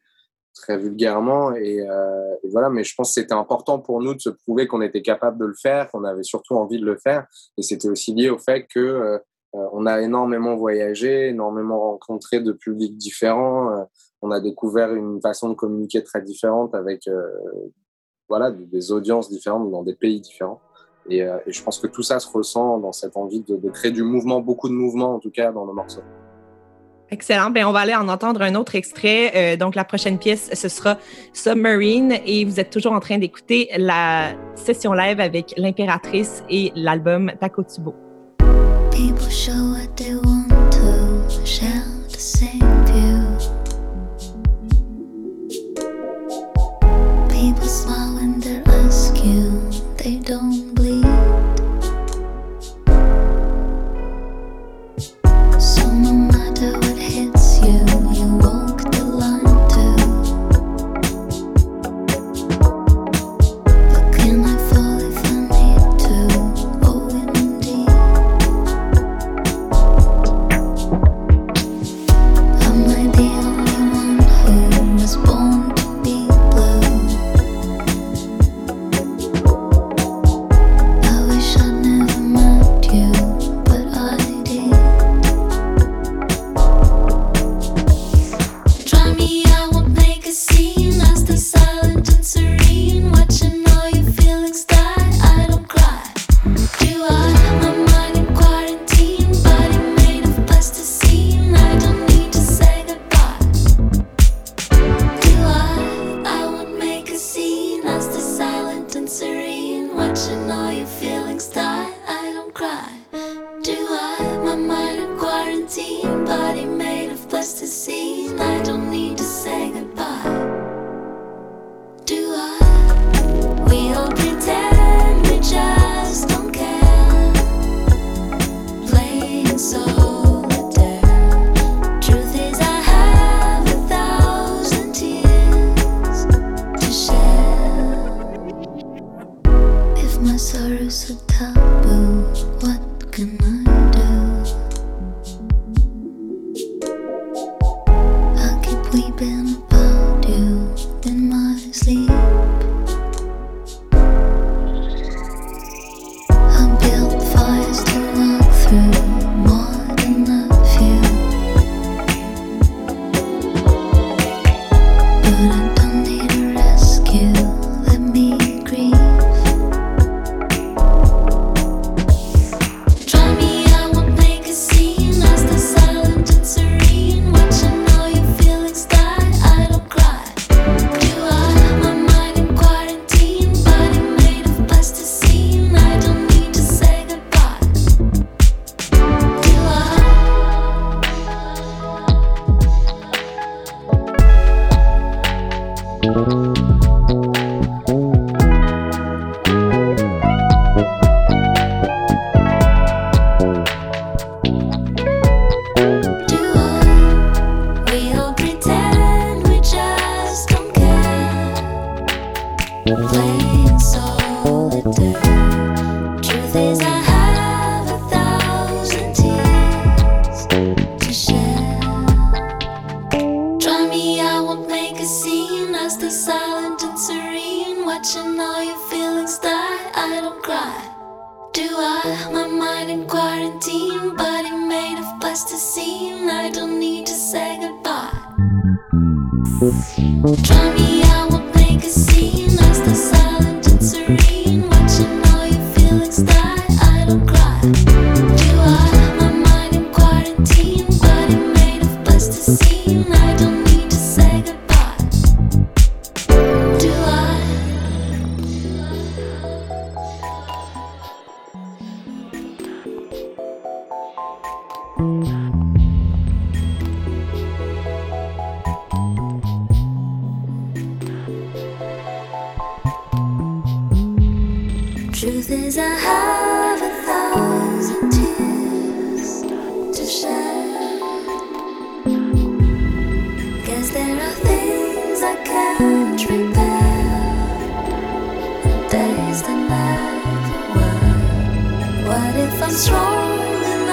très 0.56 0.78
vulgairement 0.78 1.54
et, 1.54 1.82
euh, 1.88 2.36
et, 2.44 2.50
voilà. 2.50 2.70
Mais 2.70 2.84
je 2.84 2.96
pense 2.96 3.10
que 3.14 3.22
c'était 3.22 3.34
important 3.34 3.80
pour 3.80 4.02
nous 4.02 4.16
de 4.16 4.22
se 4.22 4.30
prouver 4.30 4.68
qu'on 4.68 4.82
était 4.82 5.02
capable 5.02 5.38
de 5.38 5.46
le 5.46 5.54
faire, 5.54 5.90
qu'on 5.92 6.04
avait 6.04 6.24
surtout 6.24 6.56
envie 6.56 6.80
de 6.80 6.86
le 6.86 6.98
faire. 6.98 7.28
Et 7.58 7.62
c'était 7.62 7.90
aussi 7.90 8.14
lié 8.14 8.30
au 8.30 8.38
fait 8.38 8.66
que 8.68 8.80
euh, 8.80 9.20
on 9.54 9.86
a 9.86 10.02
énormément 10.02 10.56
voyagé, 10.56 11.30
énormément 11.30 11.80
rencontré 11.92 12.42
de 12.42 12.52
publics 12.52 12.98
différents. 12.98 13.88
on 14.22 14.32
a 14.32 14.42
découvert 14.42 14.94
une 14.94 15.22
façon 15.22 15.48
de 15.48 15.54
communiquer 15.54 16.04
très 16.04 16.22
différente 16.22 16.76
avec 16.76 17.08
voilà, 18.28 18.52
des 18.52 18.92
audiences 18.92 19.30
différentes 19.30 19.72
dans 19.72 19.84
des 19.84 19.96
pays 19.96 20.20
différents. 20.20 20.60
Et, 21.10 21.24
euh, 21.24 21.38
je 21.48 21.62
pense 21.62 21.80
que 21.80 21.88
tout 21.88 22.02
ça 22.02 22.20
se 22.20 22.28
ressent 22.32 22.80
dans 22.80 22.92
cette 22.92 23.16
envie 23.16 23.42
de, 23.42 23.58
de, 23.58 23.70
créer 23.70 23.92
du 23.92 24.04
mouvement, 24.04 24.42
beaucoup 24.42 24.70
de 24.70 24.74
mouvement 24.74 25.16
en 25.16 25.20
tout 25.20 25.32
cas 25.32 25.52
dans 25.52 25.66
le 25.66 25.74
morceau. 25.74 26.02
Excellent. 27.12 27.52
Bien, 27.52 27.68
on 27.70 27.72
va 27.72 27.82
aller 27.82 27.96
en 27.96 28.08
entendre 28.10 28.42
un 28.42 28.56
autre 28.56 28.76
extrait. 28.76 29.32
Euh, 29.36 29.58
donc, 29.58 29.76
la 29.76 29.84
prochaine 29.86 30.18
pièce, 30.18 30.50
ce 30.54 30.70
sera 30.70 30.98
Submarine. 31.34 32.18
Et 32.26 32.46
vous 32.46 32.60
êtes 32.60 32.72
toujours 32.72 32.94
en 32.94 33.00
train 33.00 33.18
d'écouter 33.18 33.70
la 33.78 34.34
session 34.56 34.94
live 34.94 35.20
avec 35.20 35.54
l'impératrice 35.58 36.44
et 36.50 36.72
l'album 36.76 37.32
Taco 37.40 37.64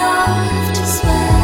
Love 0.03 0.73
to 0.75 0.85
swear. 0.85 1.42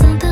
Pour 0.00 0.29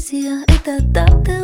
tes 0.00 0.16
désirs 0.16 0.44
et 0.48 0.58
t'adapter 0.64 1.39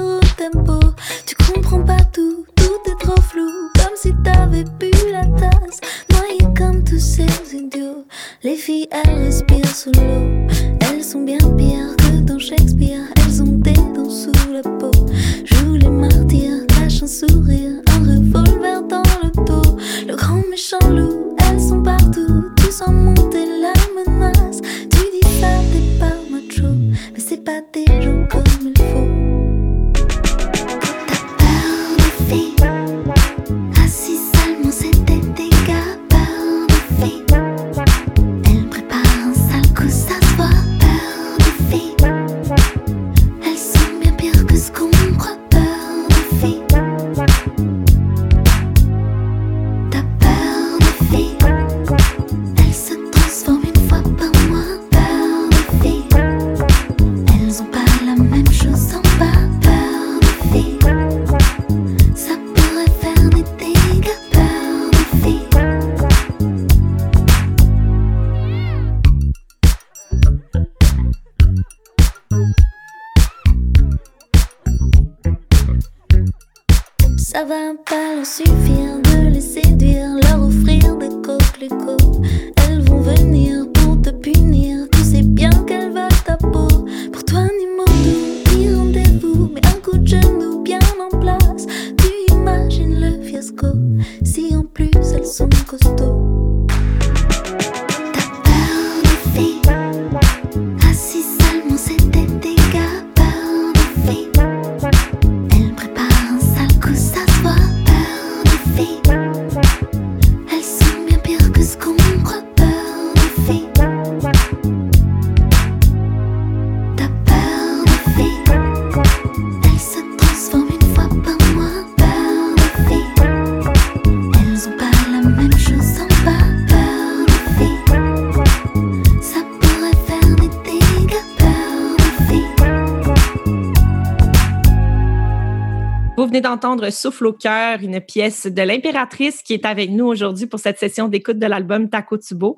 d'entendre 136.41 136.91
Souffle 136.91 137.27
au 137.27 137.33
cœur, 137.33 137.81
une 137.83 138.01
pièce 138.01 138.47
de 138.47 138.63
l'impératrice 138.63 139.43
qui 139.43 139.55
est 139.55 139.65
avec 139.65 139.91
nous 139.91 140.07
aujourd'hui 140.07 140.47
pour 140.47 140.61
cette 140.61 140.79
session 140.79 141.09
d'écoute 141.09 141.39
de 141.39 141.47
l'album 141.47 141.89
Takotsubo. 141.89 142.57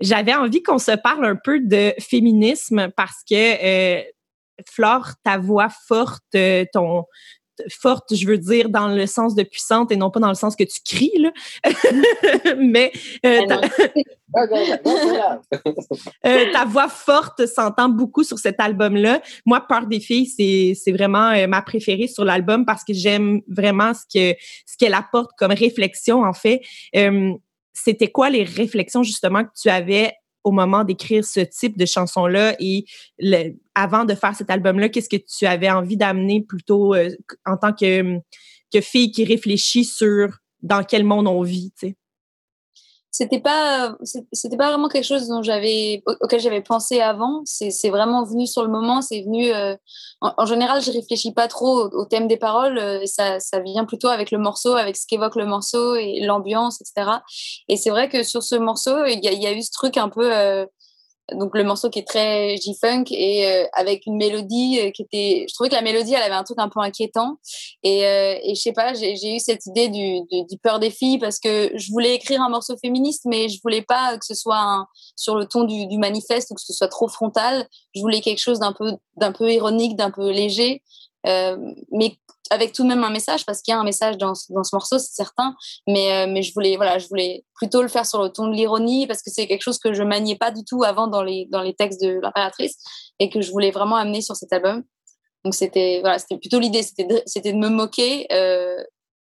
J'avais 0.00 0.34
envie 0.34 0.62
qu'on 0.62 0.78
se 0.78 0.92
parle 0.92 1.24
un 1.24 1.36
peu 1.36 1.60
de 1.60 1.92
féminisme 1.98 2.90
parce 2.96 3.22
que 3.28 3.34
euh, 3.34 4.02
Flore, 4.68 5.10
ta 5.24 5.38
voix 5.38 5.68
forte, 5.86 6.22
euh, 6.34 6.64
ton 6.72 7.04
forte, 7.68 8.14
je 8.14 8.26
veux 8.26 8.38
dire 8.38 8.68
dans 8.68 8.88
le 8.88 9.06
sens 9.06 9.34
de 9.34 9.42
puissante 9.42 9.92
et 9.92 9.96
non 9.96 10.10
pas 10.10 10.20
dans 10.20 10.28
le 10.28 10.34
sens 10.34 10.56
que 10.56 10.64
tu 10.64 10.80
cries 10.84 11.18
là. 11.18 11.32
mais 12.58 12.92
euh, 13.24 13.46
ta, 13.46 13.60
euh, 16.26 16.52
ta 16.52 16.64
voix 16.64 16.88
forte 16.88 17.46
s'entend 17.46 17.88
beaucoup 17.88 18.22
sur 18.24 18.38
cet 18.38 18.60
album-là. 18.60 19.20
Moi, 19.44 19.60
Peur 19.68 19.86
des 19.86 20.00
filles, 20.00 20.26
c'est, 20.26 20.74
c'est 20.80 20.92
vraiment 20.92 21.30
euh, 21.30 21.46
ma 21.46 21.62
préférée 21.62 22.06
sur 22.06 22.24
l'album 22.24 22.64
parce 22.64 22.84
que 22.84 22.92
j'aime 22.92 23.40
vraiment 23.48 23.92
ce 23.94 24.02
que 24.12 24.36
ce 24.66 24.76
qu'elle 24.78 24.94
apporte 24.94 25.30
comme 25.36 25.52
réflexion. 25.52 26.22
En 26.24 26.32
fait, 26.32 26.60
c'était 27.72 28.08
quoi 28.08 28.30
les 28.30 28.44
réflexions 28.44 29.02
justement 29.02 29.44
que 29.44 29.50
tu 29.60 29.68
avais 29.68 30.12
au 30.44 30.50
moment 30.52 30.84
d'écrire 30.84 31.24
ce 31.24 31.40
type 31.40 31.76
de 31.78 31.86
chanson-là 31.86 32.56
et 32.60 32.84
le- 33.18 33.52
avant 33.74 34.04
de 34.04 34.14
faire 34.14 34.34
cet 34.34 34.50
album-là, 34.50 34.88
qu'est-ce 34.88 35.08
que 35.08 35.16
tu 35.16 35.46
avais 35.46 35.70
envie 35.70 35.96
d'amener 35.96 36.42
plutôt 36.42 36.94
euh, 36.94 37.10
en 37.46 37.56
tant 37.56 37.72
que, 37.72 38.18
que 38.72 38.80
fille 38.80 39.10
qui 39.12 39.24
réfléchit 39.24 39.84
sur 39.84 40.28
dans 40.62 40.82
quel 40.84 41.04
monde 41.04 41.26
on 41.28 41.42
vit, 41.42 41.72
tu? 41.78 41.94
C'était 43.10 43.40
pas 43.40 43.96
c'était 44.32 44.56
pas 44.56 44.70
vraiment 44.70 44.88
quelque 44.88 45.04
chose 45.04 45.26
dont 45.28 45.42
j'avais 45.42 46.02
au- 46.06 46.14
auquel 46.20 46.40
j'avais 46.40 46.60
pensé 46.62 47.00
avant. 47.00 47.42
C'est 47.44 47.90
vraiment 47.90 48.24
venu 48.24 48.46
sur 48.46 48.62
le 48.62 48.68
moment. 48.70 49.02
C'est 49.02 49.22
venu 49.22 49.52
euh, 49.52 49.76
en, 50.20 50.46
général 50.46 50.80
je 50.82 50.92
réfléchis 50.92 51.32
pas 51.32 51.48
trop 51.48 51.88
au, 51.92 52.04
thème 52.04 52.28
des 52.28 52.36
paroles. 52.36 52.78
Euh, 52.78 53.06
ça 53.06 53.40
ça 53.40 53.60
vient 53.60 53.84
plutôt 53.84 54.08
avec 54.08 54.30
le 54.30 54.38
morceau 54.38 54.74
avec 54.74 54.96
ce 54.96 55.06
qu'évoque 55.06 55.36
le 55.36 55.46
morceau 55.46 55.96
et 55.96 56.20
l'ambiance 56.20 56.80
etc 56.80 57.10
et 57.68 57.76
c'est 57.76 57.90
vrai 57.90 58.08
que 58.08 58.22
sur 58.22 58.42
ce 58.42 58.54
morceau 58.56 59.04
il 59.06 59.20
y 59.24 59.40
y 59.40 59.46
a 59.46 59.52
eu 59.52 59.62
ce 59.62 59.70
truc 59.70 59.96
un 59.96 60.08
peu 60.08 60.34
euh, 60.34 60.66
donc 61.34 61.54
le 61.54 61.64
morceau 61.64 61.90
qui 61.90 61.98
est 61.98 62.06
très 62.06 62.56
J-funk 62.56 63.04
et 63.10 63.46
euh, 63.46 63.66
avec 63.72 64.06
une 64.06 64.16
mélodie 64.16 64.80
euh, 64.80 64.90
qui 64.90 65.02
était 65.02 65.46
je 65.48 65.54
trouvais 65.54 65.68
que 65.68 65.74
la 65.74 65.82
mélodie 65.82 66.14
elle 66.14 66.22
avait 66.22 66.34
un 66.34 66.44
truc 66.44 66.58
un 66.58 66.68
peu 66.68 66.80
inquiétant. 66.80 67.38
Et, 67.82 68.06
euh, 68.06 68.36
et 68.42 68.54
je 68.54 68.60
sais 68.60 68.72
pas 68.72 68.94
j'ai 68.94 69.36
eu 69.36 69.38
cette 69.38 69.66
idée 69.66 69.88
du, 69.88 70.58
peur 70.62 70.78
des 70.78 70.90
filles 70.90 71.18
parce 71.18 71.38
que 71.38 71.70
je 71.74 71.90
voulais 71.90 72.14
écrire 72.14 72.40
un 72.42 72.48
morceau 72.48 72.76
féministe 72.76 73.22
mais 73.26 73.48
je 73.48 73.60
voulais 73.62 73.82
pas 73.82 74.16
que 74.18 74.24
ce 74.24 74.34
soit 74.34 74.86
sur 75.16 75.36
le 75.36 75.46
ton 75.46 75.64
du, 75.64 75.86
du 75.86 75.98
manifeste 75.98 76.50
ou 76.50 76.54
que 76.54 76.62
ce 76.62 76.72
soit 76.72 76.88
trop 76.88 77.08
frontal. 77.08 77.66
Je 77.94 78.00
voulais 78.00 78.20
quelque 78.20 78.40
chose 78.40 78.58
d'un 78.58 78.72
peu 78.72 78.92
d'un 79.16 79.32
peu 79.32 79.50
ironique 79.52 79.96
d'un 79.96 80.10
peu 80.10 80.30
léger. 80.30 80.82
Euh, 81.26 81.56
mais 81.92 82.16
avec 82.50 82.72
tout 82.72 82.82
de 82.82 82.88
même 82.88 83.04
un 83.04 83.10
message 83.10 83.46
parce 83.46 83.62
qu'il 83.62 83.72
y 83.72 83.74
a 83.74 83.78
un 83.80 83.84
message 83.84 84.18
dans, 84.18 84.34
ce- 84.34 84.52
dans 84.52 84.64
ce 84.64 84.74
morceau 84.74 84.98
c'est 84.98 85.14
certain. 85.14 85.54
Mais 85.86 86.12
euh, 86.12 86.26
mais 86.30 86.42
je 86.42 86.52
voulais 86.52 86.76
voilà 86.76 86.98
je 86.98 87.08
voulais 87.08 87.44
plutôt 87.54 87.82
le 87.82 87.88
faire 87.88 88.04
sur 88.06 88.22
le 88.22 88.28
ton 88.28 88.48
de 88.48 88.52
l'ironie 88.54 89.06
parce 89.06 89.22
que 89.22 89.30
c'est 89.30 89.46
quelque 89.46 89.62
chose 89.62 89.78
que 89.78 89.92
je 89.94 90.02
maniais 90.02 90.36
pas 90.36 90.50
du 90.50 90.64
tout 90.64 90.82
avant 90.84 91.06
dans 91.06 91.22
les 91.22 91.46
dans 91.50 91.62
les 91.62 91.74
textes 91.74 92.00
de 92.02 92.18
l'impératrice 92.20 92.76
et 93.18 93.30
que 93.30 93.40
je 93.40 93.50
voulais 93.50 93.70
vraiment 93.70 93.96
amener 93.96 94.20
sur 94.20 94.36
cet 94.36 94.52
album. 94.52 94.82
Donc 95.44 95.54
c'était 95.54 96.00
voilà 96.00 96.18
plutôt 96.40 96.58
l'idée 96.58 96.82
c'était 96.82 97.04
de, 97.04 97.16
de 97.50 97.56
me 97.56 97.68
moquer 97.68 98.26
euh, 98.32 98.76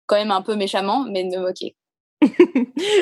quand 0.07 0.17
même 0.17 0.31
un 0.31 0.41
peu 0.41 0.55
méchamment 0.55 1.05
mais 1.09 1.23
de 1.23 1.35
me 1.35 1.41
moquer 1.41 1.75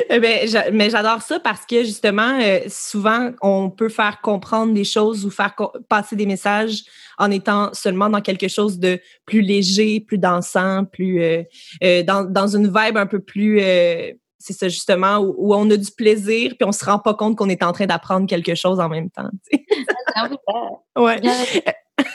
ben, 0.08 0.46
j'a- 0.48 0.70
mais 0.70 0.90
j'adore 0.90 1.22
ça 1.22 1.40
parce 1.40 1.64
que 1.66 1.84
justement, 1.84 2.38
euh, 2.40 2.60
souvent, 2.68 3.30
on 3.42 3.70
peut 3.70 3.88
faire 3.88 4.20
comprendre 4.20 4.72
des 4.74 4.84
choses 4.84 5.24
ou 5.24 5.30
faire 5.30 5.54
passer 5.88 6.16
des 6.16 6.26
messages 6.26 6.82
en 7.18 7.30
étant 7.30 7.72
seulement 7.72 8.08
dans 8.10 8.20
quelque 8.20 8.48
chose 8.48 8.78
de 8.78 9.00
plus 9.26 9.40
léger, 9.40 10.00
plus 10.00 10.18
dansant, 10.18 10.84
plus 10.84 11.22
euh, 11.22 11.42
euh, 11.82 12.02
dans, 12.02 12.24
dans 12.24 12.48
une 12.56 12.66
vibe 12.66 12.96
un 12.96 13.06
peu 13.06 13.20
plus. 13.20 13.60
euh, 13.60 14.12
c'est 14.38 14.52
ça 14.52 14.68
justement 14.68 15.18
où, 15.20 15.34
où 15.38 15.54
on 15.54 15.70
a 15.70 15.76
du 15.76 15.90
plaisir 15.90 16.52
puis 16.58 16.68
on 16.68 16.72
se 16.72 16.84
rend 16.84 16.98
pas 16.98 17.14
compte 17.14 17.34
qu'on 17.36 17.48
est 17.48 17.62
en 17.62 17.72
train 17.72 17.86
d'apprendre 17.86 18.26
quelque 18.26 18.54
chose 18.54 18.78
en 18.78 18.90
même 18.90 19.08
temps. 19.08 19.30
peu 20.28 20.36
ça. 20.46 21.00
Ouais. 21.00 21.20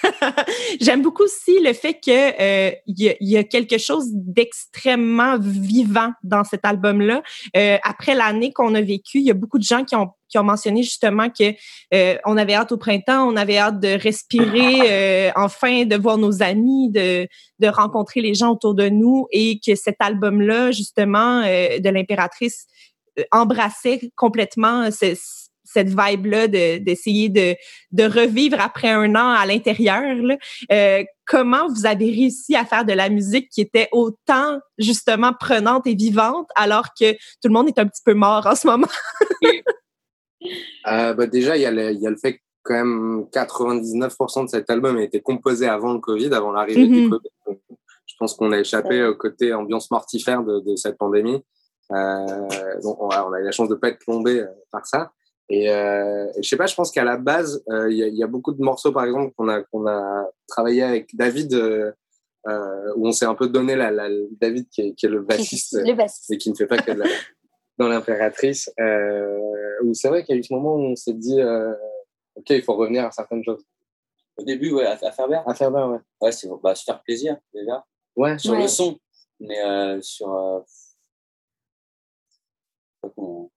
J'aime 0.81 1.01
beaucoup 1.01 1.23
aussi 1.23 1.59
le 1.59 1.73
fait 1.73 1.93
que 1.93 2.09
euh, 2.11 2.71
il 2.87 3.01
y, 3.01 3.15
y 3.21 3.37
a 3.37 3.43
quelque 3.43 3.77
chose 3.77 4.07
d'extrêmement 4.11 5.37
vivant 5.39 6.11
dans 6.23 6.43
cet 6.43 6.65
album-là. 6.65 7.21
Euh, 7.55 7.77
après 7.83 8.15
l'année 8.15 8.51
qu'on 8.53 8.75
a 8.75 8.81
vécue, 8.81 9.19
il 9.19 9.25
y 9.25 9.31
a 9.31 9.35
beaucoup 9.35 9.57
de 9.57 9.63
gens 9.63 9.83
qui 9.83 9.95
ont 9.95 10.09
qui 10.29 10.37
ont 10.37 10.43
mentionné 10.43 10.83
justement 10.83 11.29
que 11.31 11.55
euh, 11.93 12.15
on 12.23 12.37
avait 12.37 12.53
hâte 12.53 12.71
au 12.71 12.77
printemps, 12.77 13.27
on 13.27 13.35
avait 13.35 13.57
hâte 13.57 13.79
de 13.79 13.99
respirer, 13.99 14.81
euh, 14.87 15.31
enfin 15.35 15.85
de 15.85 15.95
voir 15.95 16.17
nos 16.19 16.43
amis, 16.43 16.91
de 16.91 17.27
de 17.59 17.67
rencontrer 17.67 18.21
les 18.21 18.35
gens 18.35 18.51
autour 18.51 18.75
de 18.75 18.89
nous 18.89 19.27
et 19.31 19.59
que 19.65 19.73
cet 19.75 19.95
album-là 19.99 20.71
justement 20.71 21.41
euh, 21.45 21.79
de 21.79 21.89
l'impératrice 21.89 22.67
euh, 23.17 23.23
embrassait 23.31 24.11
complètement 24.15 24.89
ce- 24.91 25.48
cette 25.71 25.89
vibe-là 25.89 26.47
de- 26.47 26.77
d'essayer 26.79 27.29
de, 27.29 27.55
de 27.91 28.03
revivre 28.03 28.59
après 28.59 28.89
un 28.89 29.13
an 29.15 29.29
à 29.29 29.45
l'intérieur. 29.45 30.01
Euh, 30.71 31.03
comment 31.25 31.67
vous 31.67 31.85
avez 31.85 32.05
réussi 32.11 32.55
à 32.55 32.65
faire 32.65 32.85
de 32.85 32.93
la 32.93 33.09
musique 33.09 33.49
qui 33.49 33.61
était 33.61 33.87
autant 33.91 34.59
justement 34.77 35.33
prenante 35.39 35.85
et 35.87 35.95
vivante 35.95 36.47
alors 36.55 36.87
que 36.99 37.13
tout 37.13 37.47
le 37.47 37.51
monde 37.53 37.67
est 37.67 37.79
un 37.79 37.85
petit 37.87 38.01
peu 38.03 38.13
mort 38.13 38.45
en 38.47 38.55
ce 38.55 38.67
moment? 38.67 38.87
Euh, 40.87 41.13
bah, 41.13 41.27
déjà, 41.27 41.57
il 41.57 41.61
y, 41.63 41.65
a 41.65 41.71
le- 41.71 41.91
y 41.91 42.07
a 42.07 42.09
le 42.09 42.15
fait 42.15 42.35
que 42.37 42.39
quand 42.63 42.73
même 42.75 43.25
99% 43.31 44.45
de 44.45 44.49
cet 44.49 44.69
album 44.69 44.95
a 44.97 45.03
été 45.03 45.21
composé 45.21 45.67
avant 45.67 45.91
le 45.93 45.99
Covid, 45.99 46.33
avant 46.33 46.51
l'arrivée 46.53 46.87
du 46.87 47.01
Mhm. 47.01 47.09
Covid. 47.09 47.29
Donc, 47.45 47.59
Je 48.05 48.15
pense 48.17 48.35
qu'on 48.35 48.51
a 48.53 48.59
échappé 48.59 49.03
au 49.03 49.15
côté 49.15 49.53
ambiance 49.53 49.91
mortifère 49.91 50.43
de, 50.43 50.59
de 50.61 50.75
cette 50.77 50.97
pandémie. 50.97 51.43
Euh, 51.91 52.47
donc, 52.83 53.01
on 53.01 53.09
a, 53.09 53.25
on 53.25 53.33
a 53.33 53.39
eu 53.39 53.43
la 53.43 53.51
chance 53.51 53.69
de 53.69 53.75
pas 53.75 53.89
être 53.89 53.99
plombé 53.99 54.45
par 54.71 54.85
ça. 54.85 55.11
Et, 55.49 55.69
euh, 55.69 56.27
et 56.35 56.43
je 56.43 56.47
sais 56.49 56.57
pas, 56.57 56.67
je 56.67 56.75
pense 56.75 56.91
qu'à 56.91 57.03
la 57.03 57.17
base, 57.17 57.63
euh, 57.69 57.89
il 57.91 57.97
y, 57.97 58.03
a, 58.03 58.07
il 58.07 58.15
y 58.15 58.23
a 58.23 58.27
beaucoup 58.27 58.53
de 58.53 58.61
morceaux, 58.61 58.91
par 58.91 59.05
exemple, 59.05 59.33
qu'on 59.35 59.47
a, 59.49 59.63
qu'on 59.63 59.87
a 59.87 60.29
travaillé 60.47 60.83
avec 60.83 61.15
David, 61.15 61.53
euh, 61.55 61.91
euh, 62.47 62.93
où 62.95 63.07
on 63.07 63.11
s'est 63.11 63.25
un 63.25 63.35
peu 63.35 63.47
donné 63.49 63.75
la, 63.75 63.89
la 63.91 64.09
David 64.39 64.69
qui 64.69 64.81
est, 64.81 64.93
qui 64.93 65.05
est 65.07 65.09
le 65.09 65.21
bassiste 65.21 65.73
le 65.85 65.93
bassiste 65.93 66.31
et 66.31 66.37
qui 66.37 66.49
ne 66.51 66.55
fait 66.55 66.67
pas 66.67 66.77
que 66.77 66.91
de 66.91 66.99
la 66.99 67.05
dans 67.77 67.87
l'impératrice 67.89 68.71
euh, 68.79 69.37
où 69.83 69.93
c'est 69.93 70.07
vrai 70.07 70.23
qu'il 70.23 70.35
y 70.35 70.37
a 70.37 70.39
eu 70.39 70.43
ce 70.43 70.53
moment 70.53 70.75
où 70.75 70.79
on 70.91 70.95
s'est 70.95 71.13
dit 71.13 71.39
euh, 71.41 71.73
ok 72.35 72.49
il 72.51 72.61
faut 72.63 72.75
revenir 72.75 73.05
à 73.05 73.11
certaines 73.11 73.43
choses 73.43 73.65
Au 74.37 74.43
début, 74.43 74.71
ouais, 74.71 74.85
à, 74.85 74.91
à 74.93 75.11
faire 75.11 75.27
bien. 75.27 75.43
à 75.45 75.53
faire 75.53 75.69
bien 75.71 75.87
ouais 75.89 75.99
Ouais, 76.21 76.31
c'est 76.31 76.47
bah, 76.63 76.75
se 76.75 76.83
faire 76.85 77.01
plaisir, 77.03 77.35
déjà. 77.53 77.83
ouais 78.15 78.37
Sur 78.37 78.53
Ouais. 78.53 78.61
le 78.61 78.67
son. 78.69 78.97
Mais 79.41 79.61
euh, 79.65 80.01
sur. 80.01 80.33
euh, 80.33 80.59
comment- 83.15 83.51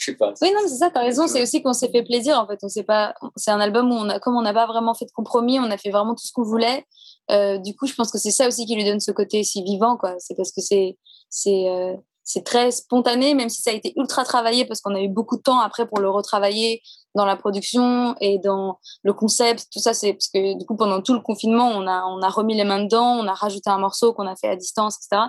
je 0.00 0.06
sais 0.06 0.16
pas. 0.16 0.32
Oui, 0.40 0.50
non, 0.52 0.60
mais 0.62 0.68
c'est 0.68 0.78
ça, 0.78 0.90
t'as 0.90 1.02
raison. 1.02 1.26
C'est 1.26 1.42
aussi 1.42 1.62
qu'on 1.62 1.74
s'est 1.74 1.90
fait 1.90 2.02
plaisir, 2.02 2.40
en 2.40 2.46
fait. 2.46 2.58
On 2.62 2.68
s'est 2.68 2.84
pas. 2.84 3.14
C'est 3.36 3.50
un 3.50 3.60
album 3.60 3.92
où 3.92 3.94
on 3.94 4.08
a, 4.08 4.18
comme 4.18 4.34
on 4.34 4.40
n'a 4.40 4.54
pas 4.54 4.66
vraiment 4.66 4.94
fait 4.94 5.04
de 5.04 5.10
compromis, 5.10 5.60
on 5.60 5.70
a 5.70 5.76
fait 5.76 5.90
vraiment 5.90 6.14
tout 6.14 6.24
ce 6.24 6.32
qu'on 6.32 6.42
voulait. 6.42 6.86
Euh, 7.30 7.58
du 7.58 7.76
coup, 7.76 7.86
je 7.86 7.94
pense 7.94 8.10
que 8.10 8.16
c'est 8.16 8.30
ça 8.30 8.48
aussi 8.48 8.64
qui 8.64 8.74
lui 8.74 8.84
donne 8.84 9.00
ce 9.00 9.12
côté 9.12 9.44
si 9.44 9.62
vivant, 9.62 9.98
quoi. 9.98 10.14
C'est 10.18 10.34
parce 10.34 10.52
que 10.52 10.62
c'est, 10.62 10.96
c'est, 11.28 11.68
euh, 11.68 11.94
c'est 12.24 12.44
très 12.44 12.70
spontané, 12.70 13.34
même 13.34 13.50
si 13.50 13.60
ça 13.60 13.72
a 13.72 13.74
été 13.74 13.92
ultra 13.96 14.24
travaillé 14.24 14.64
parce 14.64 14.80
qu'on 14.80 14.94
a 14.94 15.02
eu 15.02 15.08
beaucoup 15.08 15.36
de 15.36 15.42
temps 15.42 15.60
après 15.60 15.86
pour 15.86 15.98
le 15.98 16.08
retravailler 16.08 16.80
dans 17.14 17.24
la 17.24 17.36
production 17.36 18.14
et 18.20 18.38
dans 18.38 18.78
le 19.02 19.12
concept. 19.12 19.66
Tout 19.72 19.80
ça, 19.80 19.94
c'est 19.94 20.12
parce 20.12 20.28
que 20.28 20.58
du 20.58 20.64
coup, 20.64 20.76
pendant 20.76 21.00
tout 21.00 21.14
le 21.14 21.20
confinement, 21.20 21.68
on 21.68 21.86
a, 21.86 22.04
on 22.04 22.22
a 22.22 22.28
remis 22.28 22.54
les 22.54 22.64
mains 22.64 22.82
dedans, 22.82 23.18
on 23.18 23.26
a 23.26 23.34
rajouté 23.34 23.70
un 23.70 23.78
morceau 23.78 24.12
qu'on 24.12 24.26
a 24.26 24.36
fait 24.36 24.48
à 24.48 24.56
distance, 24.56 24.96
etc. 24.96 25.28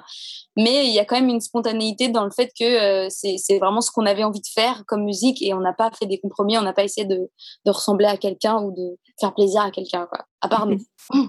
Mais 0.58 0.86
il 0.88 0.94
y 0.94 1.00
a 1.00 1.06
quand 1.06 1.16
même 1.16 1.30
une 1.30 1.42
spontanéité 1.42 2.10
dans 2.10 2.24
le 2.24 2.32
fait 2.32 2.52
que 2.58 3.06
euh, 3.06 3.08
c'est 3.10 3.58
vraiment 3.60 3.82
ce 3.82 3.92
qu'on 3.92 4.06
avait 4.06 4.24
envie 4.24 4.42
de 4.42 4.48
faire 4.54 4.84
comme 4.88 5.04
musique 5.04 5.42
et 5.42 5.54
on 5.54 5.60
n'a 5.60 5.74
pas 5.74 5.92
fait 5.98 6.06
des 6.06 6.20
compromis, 6.20 6.58
on 6.58 6.62
n'a 6.62 6.74
pas 6.74 6.84
essayé 6.84 7.08
de, 7.08 7.30
de 7.66 7.72
ressembler 7.72 8.06
à 8.06 8.18
quelqu'un 8.18 8.62
ou 8.62 8.72
de 8.72 8.98
faire 9.20 9.34
plaisir 9.34 9.62
à 9.62 9.72
quelqu'un, 9.72 10.08
quoi. 10.08 10.26
À 10.42 10.50
part 10.50 10.68
nous. 10.68 10.80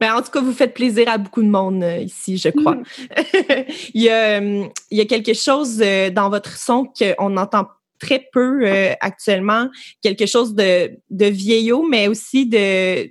Ben, 0.00 0.14
en 0.14 0.20
tout 0.20 0.30
cas, 0.30 0.40
vous 0.40 0.52
faites 0.52 0.74
plaisir 0.74 1.08
à 1.08 1.16
beaucoup 1.16 1.42
de 1.42 1.48
monde 1.48 1.82
euh, 1.82 1.98
ici, 1.98 2.36
je 2.36 2.48
crois. 2.48 2.74
Mm. 2.74 2.84
il, 3.94 4.02
y 4.02 4.08
a, 4.08 4.40
euh, 4.40 4.64
il 4.90 4.98
y 4.98 5.00
a 5.00 5.04
quelque 5.04 5.32
chose 5.32 5.78
dans 5.78 6.28
votre 6.28 6.56
son 6.56 6.86
qu'on 6.86 7.36
entend 7.36 7.66
très 8.00 8.26
peu 8.32 8.66
actuellement, 9.00 9.68
quelque 10.02 10.26
chose 10.26 10.54
de, 10.54 10.90
de 11.10 11.26
vieillot, 11.26 11.82
mais 11.82 12.08
aussi 12.08 12.46
de 12.46 13.10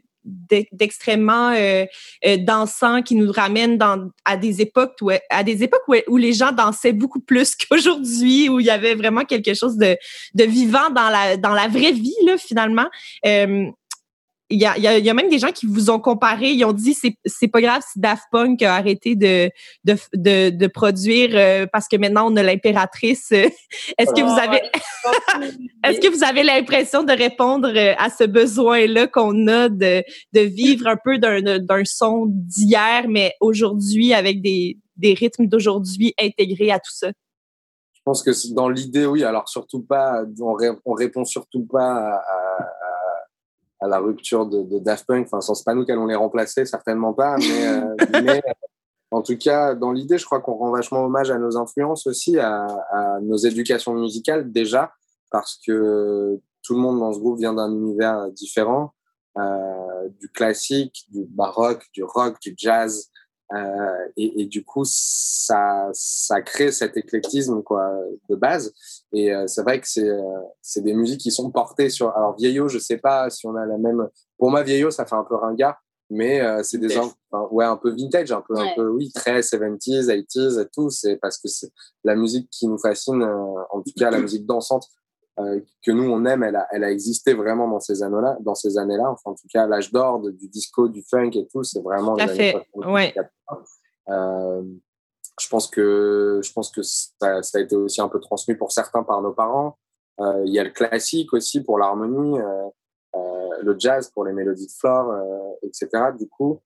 d'extrêmement 0.71 1.55
dansant 2.39 3.01
qui 3.01 3.15
nous 3.15 3.31
ramène 3.31 3.79
à 4.25 4.37
des 4.37 4.61
époques 4.61 4.97
où, 5.01 5.09
à 5.29 5.43
des 5.43 5.63
époques 5.63 5.81
où, 6.07 6.17
les 6.17 6.33
gens 6.33 6.51
dansaient 6.51 6.91
beaucoup 6.91 7.21
plus 7.21 7.55
qu'aujourd'hui, 7.69 8.47
où 8.49 8.59
il 8.59 8.65
y 8.67 8.69
avait 8.69 8.93
vraiment 8.93 9.25
quelque 9.25 9.55
chose 9.55 9.77
de, 9.77 9.97
de 10.35 10.43
vivant 10.43 10.89
dans 10.91 11.09
la, 11.09 11.37
dans 11.37 11.53
la 11.53 11.67
vraie 11.67 11.93
vie, 11.93 12.13
là, 12.25 12.37
finalement 12.37 12.89
il 14.51 14.59
y 14.59 14.65
a, 14.65 14.77
y 14.77 15.09
a, 15.09 15.13
même 15.13 15.29
des 15.29 15.37
gens 15.37 15.51
qui 15.51 15.67
vous 15.67 15.89
ont 15.89 15.99
comparé, 15.99 16.51
ils 16.51 16.65
ont 16.65 16.73
dit 16.73 16.93
c'est 16.93 17.15
c'est 17.25 17.47
pas 17.47 17.61
grave 17.61 17.83
si 17.87 17.99
Daft 17.99 18.23
Punk 18.31 18.61
a 18.63 18.75
arrêté 18.75 19.15
de 19.15 19.51
de, 19.83 19.95
de, 20.15 20.49
de 20.49 20.67
produire 20.67 21.29
euh, 21.33 21.67
parce 21.71 21.87
que 21.87 21.97
maintenant 21.97 22.31
on 22.31 22.35
a 22.35 22.41
l'impératrice. 22.41 23.31
Est-ce 23.31 24.11
que 24.11 24.21
vous 24.21 24.39
avez 24.39 24.61
est-ce 25.85 25.99
que 25.99 26.09
vous 26.09 26.23
avez 26.23 26.43
l'impression 26.43 27.03
de 27.03 27.13
répondre 27.13 27.69
euh, 27.75 27.93
à 27.97 28.09
ce 28.09 28.23
besoin-là 28.23 29.07
qu'on 29.07 29.47
a 29.47 29.69
de 29.69 30.03
de 30.33 30.41
vivre 30.41 30.87
un 30.87 30.97
peu 30.97 31.19
d'un 31.19 31.59
d'un 31.59 31.83
son 31.85 32.25
d'hier 32.27 33.05
mais 33.07 33.35
aujourd'hui 33.41 34.13
avec 34.13 34.41
des 34.41 34.77
des 34.97 35.13
rythmes 35.13 35.45
d'aujourd'hui 35.45 36.13
intégrés 36.19 36.71
à 36.71 36.79
tout 36.79 36.91
ça? 36.91 37.09
Je 37.93 38.01
pense 38.03 38.23
que 38.23 38.53
dans 38.53 38.69
l'idée, 38.69 39.05
oui. 39.05 39.23
Alors 39.23 39.47
surtout 39.47 39.81
pas, 39.81 40.23
on, 40.41 40.57
on 40.85 40.93
répond 40.93 41.23
surtout 41.25 41.65
pas 41.65 42.15
à 42.15 42.69
à 42.78 42.78
la 43.87 43.99
rupture 43.99 44.45
de, 44.45 44.63
de 44.63 44.79
Daft 44.79 45.05
Punk. 45.05 45.27
Enfin, 45.31 45.41
c'est 45.41 45.63
pas 45.63 45.73
nous 45.73 45.85
qui 45.85 45.91
allons 45.91 46.07
les 46.07 46.15
remplacer, 46.15 46.65
certainement 46.65 47.13
pas. 47.13 47.37
Mais, 47.37 47.67
euh, 47.67 47.95
mais 48.23 48.37
euh, 48.37 48.53
en 49.11 49.21
tout 49.21 49.37
cas, 49.37 49.75
dans 49.75 49.91
l'idée, 49.91 50.17
je 50.17 50.25
crois 50.25 50.41
qu'on 50.41 50.53
rend 50.53 50.71
vachement 50.71 51.05
hommage 51.05 51.31
à 51.31 51.37
nos 51.37 51.57
influences 51.57 52.05
aussi, 52.07 52.37
à, 52.37 52.65
à, 52.91 53.19
nos 53.21 53.37
éducations 53.37 53.93
musicales 53.93 54.51
déjà, 54.51 54.91
parce 55.31 55.59
que 55.65 56.39
tout 56.63 56.75
le 56.75 56.79
monde 56.81 56.99
dans 56.99 57.13
ce 57.13 57.19
groupe 57.19 57.39
vient 57.39 57.53
d'un 57.53 57.71
univers 57.71 58.29
différent, 58.31 58.93
euh, 59.37 60.09
du 60.19 60.29
classique, 60.29 61.05
du 61.09 61.25
baroque, 61.25 61.85
du 61.93 62.03
rock, 62.03 62.37
du 62.41 62.53
jazz. 62.57 63.09
Euh, 63.53 64.07
et, 64.15 64.41
et, 64.41 64.45
du 64.45 64.63
coup, 64.63 64.83
ça, 64.85 65.89
ça 65.93 66.41
crée 66.41 66.71
cet 66.71 66.97
éclectisme 66.97 67.63
quoi, 67.63 67.91
de 68.29 68.35
base. 68.35 68.73
Et 69.11 69.33
euh, 69.33 69.47
c'est 69.47 69.63
vrai 69.63 69.81
que 69.81 69.87
c'est 69.87 70.07
euh, 70.07 70.21
c'est 70.61 70.81
des 70.81 70.93
musiques 70.93 71.21
qui 71.21 71.31
sont 71.31 71.49
portées 71.49 71.89
sur. 71.89 72.15
Alors, 72.15 72.35
vieillot, 72.35 72.67
je 72.67 72.77
sais 72.77 72.97
pas 72.97 73.29
si 73.29 73.47
on 73.47 73.55
a 73.55 73.65
la 73.65 73.77
même. 73.77 74.07
Pour 74.37 74.51
moi, 74.51 74.61
vieillot, 74.61 74.91
ça 74.91 75.05
fait 75.05 75.15
un 75.15 75.23
peu 75.23 75.35
ringard, 75.35 75.81
mais 76.11 76.41
euh, 76.41 76.61
c'est 76.61 76.77
des. 76.77 76.95
Enfin, 76.95 77.47
ouais, 77.51 77.65
un 77.65 77.77
peu 77.77 77.89
vintage, 77.89 78.31
un 78.31 78.41
peu, 78.41 78.55
un 78.55 78.75
peu 78.75 78.87
oui, 78.89 79.11
très 79.13 79.39
70s, 79.39 80.07
80s 80.07 80.61
et 80.61 80.67
tout. 80.71 80.91
C'est 80.91 81.15
parce 81.17 81.39
que 81.39 81.47
c'est 81.47 81.71
la 82.03 82.15
musique 82.15 82.49
qui 82.51 82.67
nous 82.67 82.77
fascine, 82.77 83.23
en 83.23 83.81
tout 83.81 83.93
cas, 83.97 84.11
la 84.11 84.19
musique 84.21 84.45
dansante 84.45 84.87
que 85.85 85.91
nous 85.91 86.09
on 86.09 86.25
aime, 86.25 86.43
elle 86.43 86.55
a, 86.55 86.67
elle 86.71 86.83
a 86.83 86.91
existé 86.91 87.33
vraiment 87.33 87.67
dans 87.67 87.79
ces 87.79 88.03
années-là, 88.03 88.37
dans 88.41 88.55
ces 88.55 88.77
années-là. 88.77 89.09
Enfin, 89.09 89.31
en 89.31 89.35
tout 89.35 89.47
cas, 89.51 89.67
l'âge 89.67 89.91
d'or 89.91 90.19
du 90.19 90.47
disco, 90.49 90.87
du 90.87 91.03
funk 91.09 91.31
et 91.33 91.47
tout, 91.47 91.63
c'est 91.63 91.81
vraiment. 91.81 92.15
Tout 92.15 92.23
à 92.23 92.27
fait. 92.27 92.55
Ouais. 92.73 93.13
Euh, 94.09 94.61
je 95.39 95.47
pense 95.47 95.67
que, 95.67 96.41
je 96.43 96.51
pense 96.51 96.71
que 96.71 96.81
ça, 96.83 97.41
ça, 97.41 97.57
a 97.57 97.61
été 97.61 97.75
aussi 97.75 98.01
un 98.01 98.09
peu 98.09 98.19
transmis 98.19 98.55
pour 98.55 98.71
certains 98.71 99.03
par 99.03 99.21
nos 99.21 99.31
parents. 99.31 99.77
Euh, 100.19 100.43
il 100.45 100.53
y 100.53 100.59
a 100.59 100.63
le 100.63 100.71
classique 100.71 101.33
aussi 101.33 101.63
pour 101.63 101.77
l'harmonie, 101.77 102.39
euh, 102.39 102.67
euh 103.15 103.49
le 103.61 103.75
jazz 103.77 104.09
pour 104.09 104.25
les 104.25 104.33
mélodies 104.33 104.67
de 104.67 104.71
flore, 104.71 105.11
euh, 105.11 105.53
etc. 105.63 106.11
Du 106.17 106.27
coup, 106.27 106.61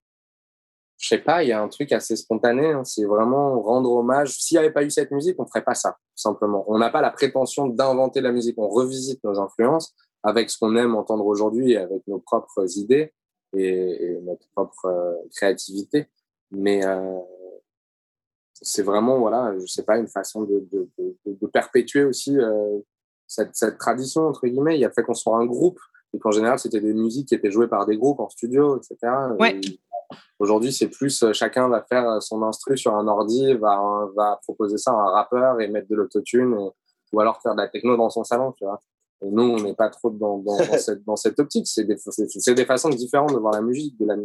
je 1.03 1.09
sais 1.09 1.17
pas, 1.17 1.43
il 1.43 1.49
y 1.49 1.51
a 1.51 1.61
un 1.61 1.67
truc 1.67 1.91
assez 1.91 2.15
spontané. 2.15 2.71
Hein, 2.71 2.85
c'est 2.85 3.03
vraiment 3.03 3.61
rendre 3.61 3.91
hommage. 3.91 4.39
S'il 4.39 4.55
n'y 4.55 4.59
avait 4.59 4.71
pas 4.71 4.85
eu 4.85 4.89
cette 4.89 5.11
musique, 5.11 5.35
on 5.37 5.45
ferait 5.45 5.65
pas 5.65 5.73
ça, 5.73 5.97
simplement. 6.15 6.63
On 6.69 6.77
n'a 6.77 6.89
pas 6.89 7.01
la 7.01 7.11
prétention 7.11 7.67
d'inventer 7.67 8.21
la 8.21 8.31
musique. 8.31 8.55
On 8.57 8.69
revisite 8.69 9.21
nos 9.25 9.37
influences 9.37 9.93
avec 10.23 10.49
ce 10.49 10.57
qu'on 10.57 10.77
aime 10.77 10.95
entendre 10.95 11.25
aujourd'hui 11.25 11.73
et 11.73 11.77
avec 11.77 12.07
nos 12.07 12.19
propres 12.19 12.77
idées 12.77 13.11
et, 13.53 13.67
et 13.67 14.21
notre 14.21 14.47
propre 14.55 15.19
créativité. 15.35 16.07
Mais 16.51 16.85
euh, 16.85 17.19
c'est 18.53 18.83
vraiment, 18.83 19.19
voilà, 19.19 19.53
je 19.59 19.65
sais 19.65 19.83
pas, 19.83 19.97
une 19.97 20.07
façon 20.07 20.43
de, 20.43 20.65
de, 20.71 20.89
de, 20.97 21.17
de 21.25 21.47
perpétuer 21.47 22.05
aussi 22.05 22.39
euh, 22.39 22.79
cette, 23.27 23.57
cette, 23.57 23.77
tradition, 23.77 24.21
entre 24.21 24.47
guillemets. 24.47 24.79
Il 24.79 24.85
a 24.85 24.89
fait 24.89 25.03
qu'on 25.03 25.13
soit 25.13 25.35
un 25.35 25.45
groupe 25.45 25.81
et 26.13 26.19
qu'en 26.19 26.31
général, 26.31 26.59
c'était 26.59 26.79
des 26.79 26.93
musiques 26.93 27.27
qui 27.27 27.35
étaient 27.35 27.51
jouées 27.51 27.67
par 27.67 27.85
des 27.85 27.97
groupes 27.97 28.21
en 28.21 28.29
studio, 28.29 28.77
etc. 28.77 28.95
Ouais. 29.37 29.59
Aujourd'hui, 30.39 30.73
c'est 30.73 30.89
plus 30.89 31.23
euh, 31.23 31.33
chacun 31.33 31.67
va 31.69 31.81
faire 31.83 32.21
son 32.21 32.43
instru 32.43 32.77
sur 32.77 32.95
un 32.95 33.07
ordi, 33.07 33.53
va, 33.55 34.07
va 34.15 34.39
proposer 34.43 34.77
ça 34.77 34.91
à 34.91 34.95
un 34.95 35.11
rappeur 35.11 35.61
et 35.61 35.67
mettre 35.67 35.87
de 35.87 35.95
l'autotune 35.95 36.71
ou 37.11 37.19
alors 37.19 37.41
faire 37.41 37.53
de 37.53 37.61
la 37.61 37.67
techno 37.67 37.95
dans 37.95 38.09
son 38.09 38.23
salon, 38.23 38.51
tu 38.53 38.65
vois. 38.65 38.79
Et 39.21 39.29
nous, 39.29 39.43
on 39.43 39.61
n'est 39.61 39.75
pas 39.75 39.89
trop 39.89 40.09
dans, 40.09 40.39
dans, 40.39 40.57
dans, 40.57 40.63
cette, 40.77 41.03
dans 41.05 41.15
cette 41.15 41.39
optique. 41.39 41.67
C'est 41.67 41.85
des, 41.85 41.95
des 42.55 42.65
façons 42.65 42.89
différentes 42.89 43.33
de 43.33 43.39
voir 43.39 43.53
la 43.53 43.61
musique, 43.61 43.97
de 43.99 44.05
la, 44.05 44.15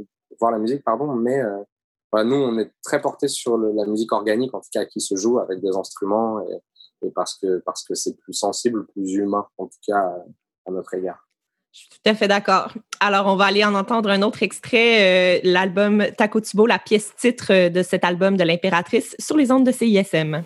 voir 0.40 0.50
la 0.50 0.58
musique, 0.58 0.82
pardon, 0.82 1.12
mais 1.14 1.40
euh, 1.40 2.24
nous, 2.24 2.36
on 2.36 2.58
est 2.58 2.72
très 2.82 3.00
porté 3.00 3.28
sur 3.28 3.56
le, 3.56 3.72
la 3.72 3.86
musique 3.86 4.12
organique, 4.12 4.54
en 4.54 4.60
tout 4.60 4.70
cas, 4.72 4.86
qui 4.86 5.00
se 5.00 5.14
joue 5.14 5.38
avec 5.38 5.60
des 5.60 5.76
instruments 5.76 6.40
et, 6.48 7.06
et 7.06 7.10
parce 7.10 7.36
que 7.38 7.58
parce 7.58 7.84
que 7.84 7.94
c'est 7.94 8.16
plus 8.16 8.32
sensible, 8.32 8.86
plus 8.86 9.12
humain, 9.12 9.46
en 9.58 9.66
tout 9.66 9.78
cas, 9.86 10.14
à 10.66 10.70
notre 10.70 10.94
égard. 10.94 11.27
Je 11.72 11.80
suis 11.80 11.88
tout 11.90 12.10
à 12.10 12.14
fait 12.14 12.28
d'accord. 12.28 12.72
Alors, 13.00 13.26
on 13.26 13.36
va 13.36 13.46
aller 13.46 13.64
en 13.64 13.74
entendre 13.74 14.10
un 14.10 14.22
autre 14.22 14.42
extrait, 14.42 15.38
euh, 15.38 15.40
l'album 15.44 16.04
Takotubo, 16.16 16.66
la 16.66 16.78
pièce 16.78 17.14
titre 17.16 17.68
de 17.68 17.82
cet 17.82 18.04
album 18.04 18.36
de 18.36 18.44
l'impératrice 18.44 19.14
sur 19.18 19.36
les 19.36 19.52
ondes 19.52 19.64
de 19.64 19.72
CISM. 19.72 20.42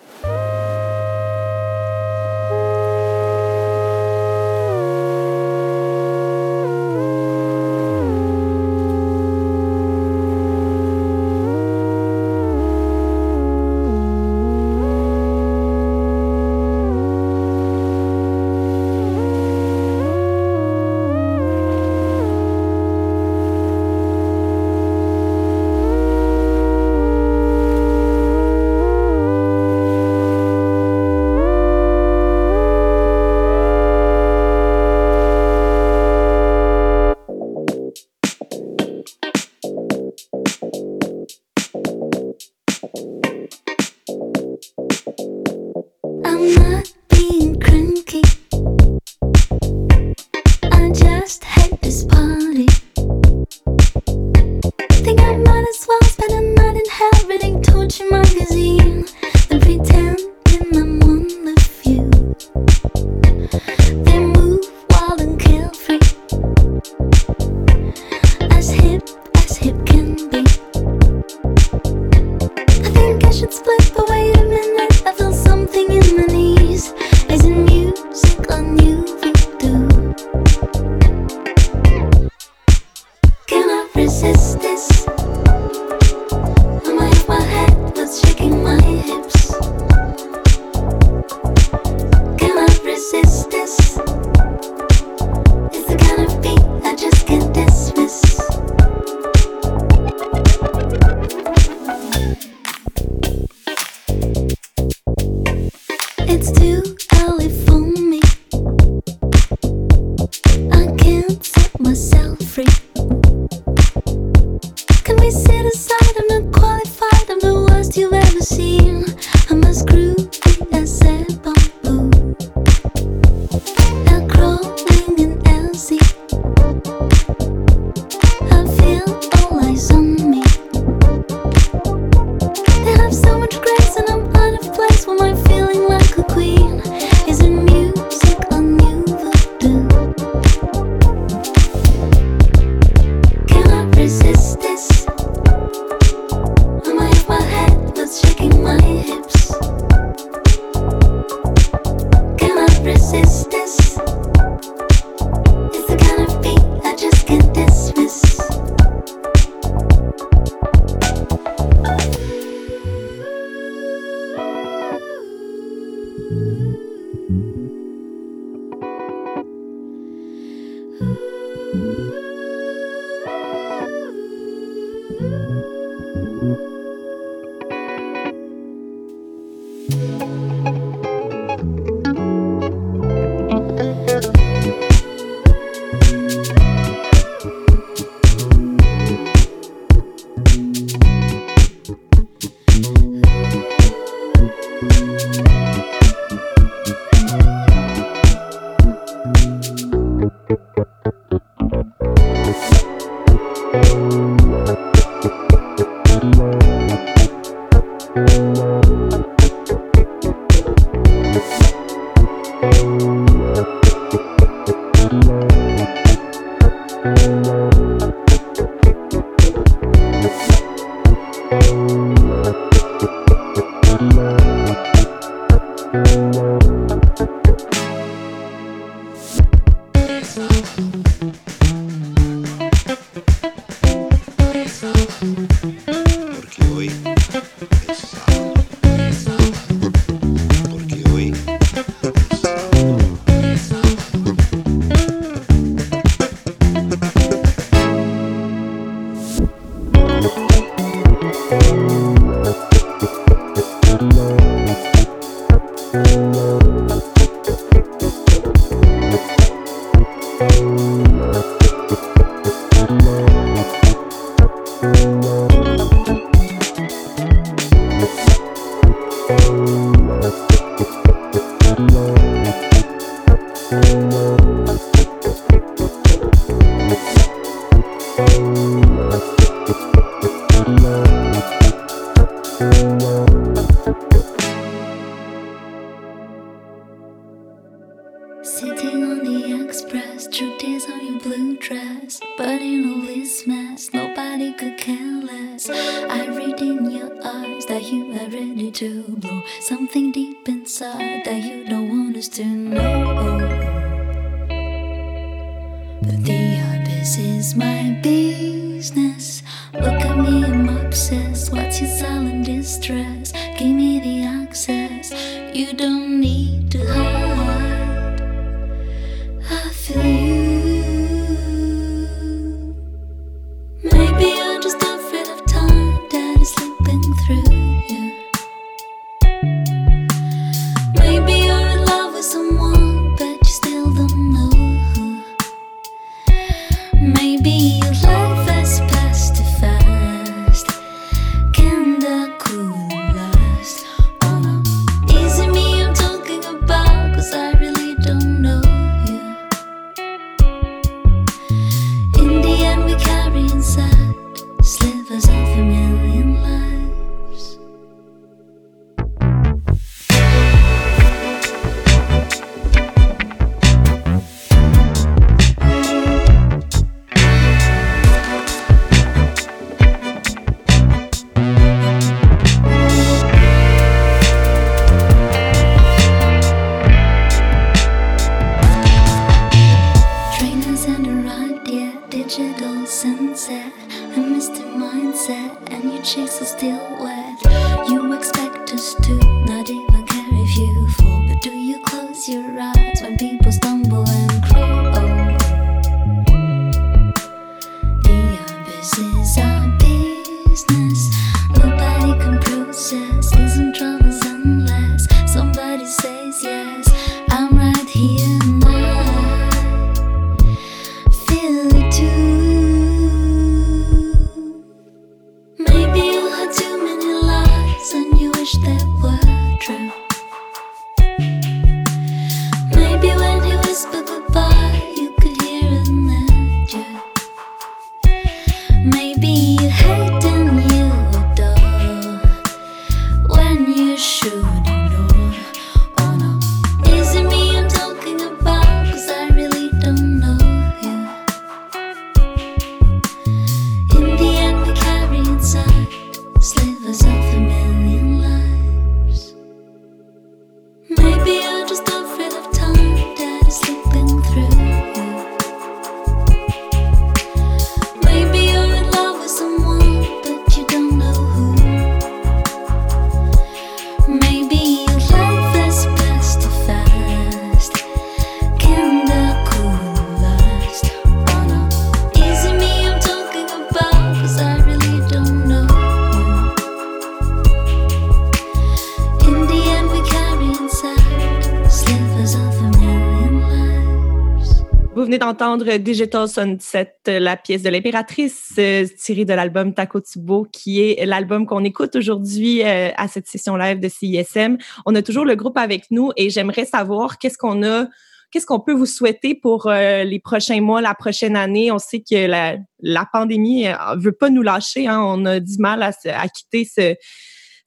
D'entendre 485.18 485.76
Digital 485.76 486.28
Sunset, 486.28 486.94
la 487.06 487.36
pièce 487.36 487.62
de 487.62 487.70
l'impératrice 487.70 488.52
euh, 488.58 488.86
tirée 488.98 489.24
de 489.24 489.32
l'album 489.32 489.74
Takotsubo, 489.74 490.46
qui 490.52 490.80
est 490.80 491.04
l'album 491.06 491.46
qu'on 491.46 491.64
écoute 491.64 491.96
aujourd'hui 491.96 492.62
euh, 492.62 492.90
à 492.96 493.08
cette 493.08 493.26
session 493.26 493.56
live 493.56 493.80
de 493.80 493.88
CISM. 493.88 494.58
On 494.86 494.94
a 494.94 495.02
toujours 495.02 495.24
le 495.24 495.34
groupe 495.34 495.58
avec 495.58 495.90
nous 495.90 496.12
et 496.16 496.30
j'aimerais 496.30 496.64
savoir 496.64 497.18
qu'est-ce 497.18 497.38
qu'on 497.38 497.62
a, 497.62 497.86
qu'est-ce 498.30 498.46
qu'on 498.46 498.60
peut 498.60 498.74
vous 498.74 498.86
souhaiter 498.86 499.34
pour 499.34 499.66
euh, 499.66 500.04
les 500.04 500.20
prochains 500.20 500.60
mois, 500.60 500.80
la 500.80 500.94
prochaine 500.94 501.36
année. 501.36 501.70
On 501.72 501.78
sait 501.78 502.00
que 502.00 502.26
la, 502.26 502.56
la 502.80 503.06
pandémie 503.12 503.66
veut 503.96 504.12
pas 504.12 504.30
nous 504.30 504.42
lâcher. 504.42 504.86
Hein. 504.86 505.00
On 505.02 505.24
a 505.24 505.40
du 505.40 505.58
mal 505.58 505.82
à, 505.82 505.92
à 506.06 506.28
quitter 506.28 506.64
ce 506.64 506.94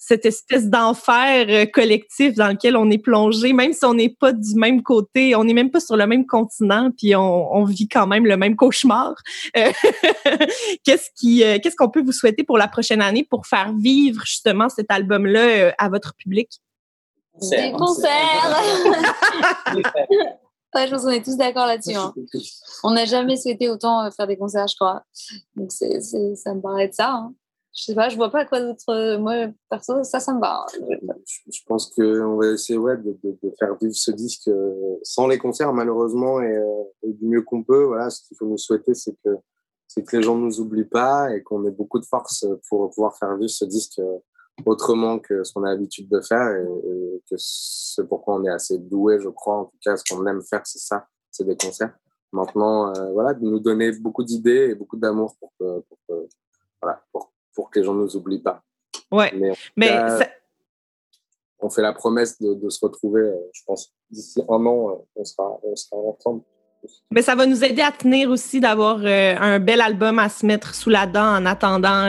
cette 0.08 0.26
espèce 0.28 0.70
d'enfer 0.70 1.48
euh, 1.50 1.66
collectif 1.66 2.36
dans 2.36 2.50
lequel 2.50 2.78
on 2.78 2.92
est 2.92 3.00
plongé, 3.00 3.54
même 3.54 3.74
si 3.74 3.84
on 3.86 3.96
n'est 3.96 4.10
pas 4.10 4.34
du 4.34 4.54
même 4.54 4.84
côté, 4.84 5.36
on 5.36 5.44
n'est 5.44 5.56
même 5.56 5.72
pas 5.72 5.80
sur 5.80 5.98
le 5.98 6.06
même 6.06 6.28
continent, 6.28 6.92
puis 6.96 7.16
on, 7.16 7.64
vit 7.64 7.88
quand 7.88 8.06
même 8.06 8.28
le 8.28 8.38
même 8.38 8.56
cauchemar. 8.56 9.16
Euh, 9.58 9.72
qu'est-ce 10.84 11.10
qui, 11.16 11.44
euh, 11.44 11.58
qu'est-ce 11.58 11.76
qu'on 11.76 11.90
peut 11.90 12.04
vous 12.04 12.12
souhaiter 12.12 12.44
pour 12.44 12.60
la 12.60 12.68
prochaine 12.68 13.02
année 13.02 13.24
pour 13.24 13.48
faire 13.48 13.74
vivre 13.74 14.22
justement 14.26 14.70
cet 14.70 14.92
album-là 14.92 15.74
à 15.80 15.90
votre 15.90 16.14
public? 16.14 16.62
Des 17.42 17.72
concerts. 17.72 18.64
je 19.76 20.90
pense 20.92 21.02
qu'on 21.02 21.10
est 21.10 21.26
tous 21.26 21.38
d'accord 21.38 21.66
là-dessus. 21.66 21.96
Hein. 21.96 22.14
On 22.84 22.92
n'a 22.92 23.06
jamais 23.06 23.38
souhaité 23.38 23.72
autant 23.72 24.08
faire 24.12 24.28
des 24.28 24.38
concerts, 24.38 24.68
je 24.68 24.76
crois. 24.76 25.02
Donc, 25.56 25.72
c'est, 25.72 26.00
ça 26.36 26.54
me 26.54 26.62
paraît 26.62 26.90
de 26.90 26.94
ça. 26.94 27.12
Hein 27.12 27.34
je 27.76 27.84
sais 27.84 27.94
pas, 27.94 28.08
je 28.08 28.16
vois 28.16 28.32
pas 28.32 28.46
quoi 28.46 28.62
d'autre. 28.62 28.88
Euh, 28.90 29.20
moi, 29.20 29.48
perso, 29.70 30.02
ça, 30.06 30.22
ça 30.22 30.34
me 30.34 30.40
va. 30.40 30.66
Je, 31.52 31.60
pense 31.68 31.90
qu'on 31.90 32.38
va 32.38 32.48
essayer 32.48 32.80
ouais, 32.80 32.96
de, 32.96 33.18
de, 33.22 33.54
faire 33.60 33.76
vivre 33.76 33.94
ce 33.94 34.12
disque 34.12 34.48
euh, 34.48 34.96
sans 35.04 35.28
les 35.28 35.38
concerts, 35.38 35.74
malheureusement, 35.74 36.40
euh, 36.40 36.84
et, 37.04 37.12
du 37.12 37.26
mieux 37.26 37.42
qu'on 37.42 37.64
peut. 37.64 37.84
Voilà, 37.84 38.10
ce 38.10 38.26
qu'il 38.26 38.38
faut 38.38 38.48
nous 38.48 38.58
souhaiter, 38.58 38.94
c'est 38.94 39.14
que, 39.22 39.36
que 39.94 40.16
les 40.16 40.24
gens 40.24 40.38
ne 40.38 40.46
nous 40.46 40.62
oublient 40.62 40.86
pas 40.86 41.36
et 41.36 41.44
qu'on 41.44 41.68
ait 41.68 41.72
beaucoup 41.72 42.00
de 42.00 42.06
force 42.06 42.48
pour 42.70 42.90
pouvoir 42.92 43.18
faire 43.18 43.36
vivre 43.36 43.52
ce 43.52 43.66
disque 43.66 44.00
autrement 44.66 45.20
que 45.20 45.44
ce 45.44 45.52
qu'on 45.52 45.64
a 45.64 45.72
l'habitude 45.72 46.08
de 46.08 46.22
faire 46.22 46.48
et, 46.56 47.22
que 47.30 47.36
c'est 47.38 48.08
pourquoi 48.08 48.36
on 48.36 48.46
est 48.46 48.50
assez 48.50 48.78
doué, 48.78 49.20
je 49.20 49.30
crois. 49.30 49.58
En 49.58 49.66
tout 49.66 49.78
cas, 49.84 49.98
ce 49.98 50.04
qu'on 50.10 50.26
aime 50.28 50.42
faire, 50.42 50.62
c'est 50.64 50.80
ça, 50.80 51.08
c'est 51.30 51.44
des 51.44 51.58
concerts. 51.58 51.94
Maintenant, 52.32 52.94
voilà, 53.12 53.34
de 53.34 53.44
nous 53.44 53.60
donner 53.60 53.92
beaucoup 53.92 54.24
d'idées 54.24 54.70
et 54.70 54.76
beaucoup 54.76 54.98
d'amour 54.98 55.36
pour 55.40 55.52
pour 55.60 55.98
voilà, 56.82 57.02
pour 57.12 57.35
pour 57.56 57.70
que 57.70 57.80
les 57.80 57.86
gens 57.86 57.94
ne 57.94 58.02
nous 58.02 58.16
oublient 58.16 58.42
pas. 58.42 58.62
Ouais. 59.12 59.34
Mais, 59.76 59.90
on 61.60 61.70
fait 61.70 61.82
la 61.82 61.94
promesse 61.94 62.40
de, 62.40 62.70
se 62.70 62.80
retrouver, 62.86 63.22
euh, 63.22 63.36
je 63.54 63.62
pense, 63.66 63.92
d'ici 64.12 64.42
un 64.48 64.66
an, 64.66 64.90
euh, 64.90 64.94
on 65.16 65.24
sera, 65.24 65.58
on 65.64 65.76
sera 65.76 65.96
ensemble. 65.98 66.42
Mais 67.10 67.24
ça 67.24 67.34
va 67.34 67.48
nous 67.48 67.64
aider 67.64 67.82
à 67.82 67.92
tenir 67.92 68.30
aussi 68.30 68.60
d'avoir 68.60 69.00
euh, 69.04 69.36
un 69.40 69.58
bel 69.58 69.82
album 69.82 70.20
à 70.20 70.30
se 70.30 70.46
mettre 70.46 70.76
sous 70.76 70.92
la 70.92 71.08
dent 71.08 71.38
en 71.38 71.46
attendant, 71.48 72.08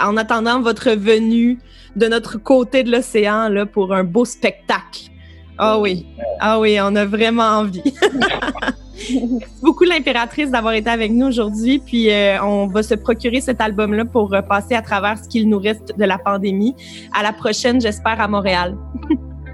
en 0.00 0.16
attendant 0.16 0.62
votre 0.62 0.92
venue 0.92 1.58
de 1.96 2.06
notre 2.06 2.38
côté 2.38 2.82
de 2.82 2.90
l'océan 2.90 3.50
là, 3.50 3.66
pour 3.66 3.92
un 3.92 4.04
beau 4.04 4.24
spectacle. 4.24 5.10
Ah 5.58 5.78
oui, 5.78 6.06
ah 6.40 6.58
oui, 6.60 6.78
on 6.80 6.94
a 6.96 7.04
vraiment 7.04 7.58
envie. 7.58 7.82
Merci 8.96 9.60
beaucoup 9.62 9.84
l'impératrice 9.84 10.50
d'avoir 10.50 10.74
été 10.74 10.88
avec 10.88 11.12
nous 11.12 11.26
aujourd'hui. 11.26 11.78
Puis 11.78 12.10
euh, 12.10 12.42
on 12.42 12.66
va 12.66 12.82
se 12.82 12.94
procurer 12.94 13.40
cet 13.40 13.60
album-là 13.60 14.04
pour 14.04 14.32
euh, 14.34 14.42
passer 14.42 14.74
à 14.74 14.82
travers 14.82 15.18
ce 15.22 15.28
qu'il 15.28 15.48
nous 15.48 15.58
reste 15.58 15.96
de 15.96 16.04
la 16.04 16.18
pandémie. 16.18 16.74
À 17.12 17.22
la 17.22 17.32
prochaine, 17.32 17.80
j'espère, 17.80 18.20
à 18.20 18.28
Montréal. 18.28 18.76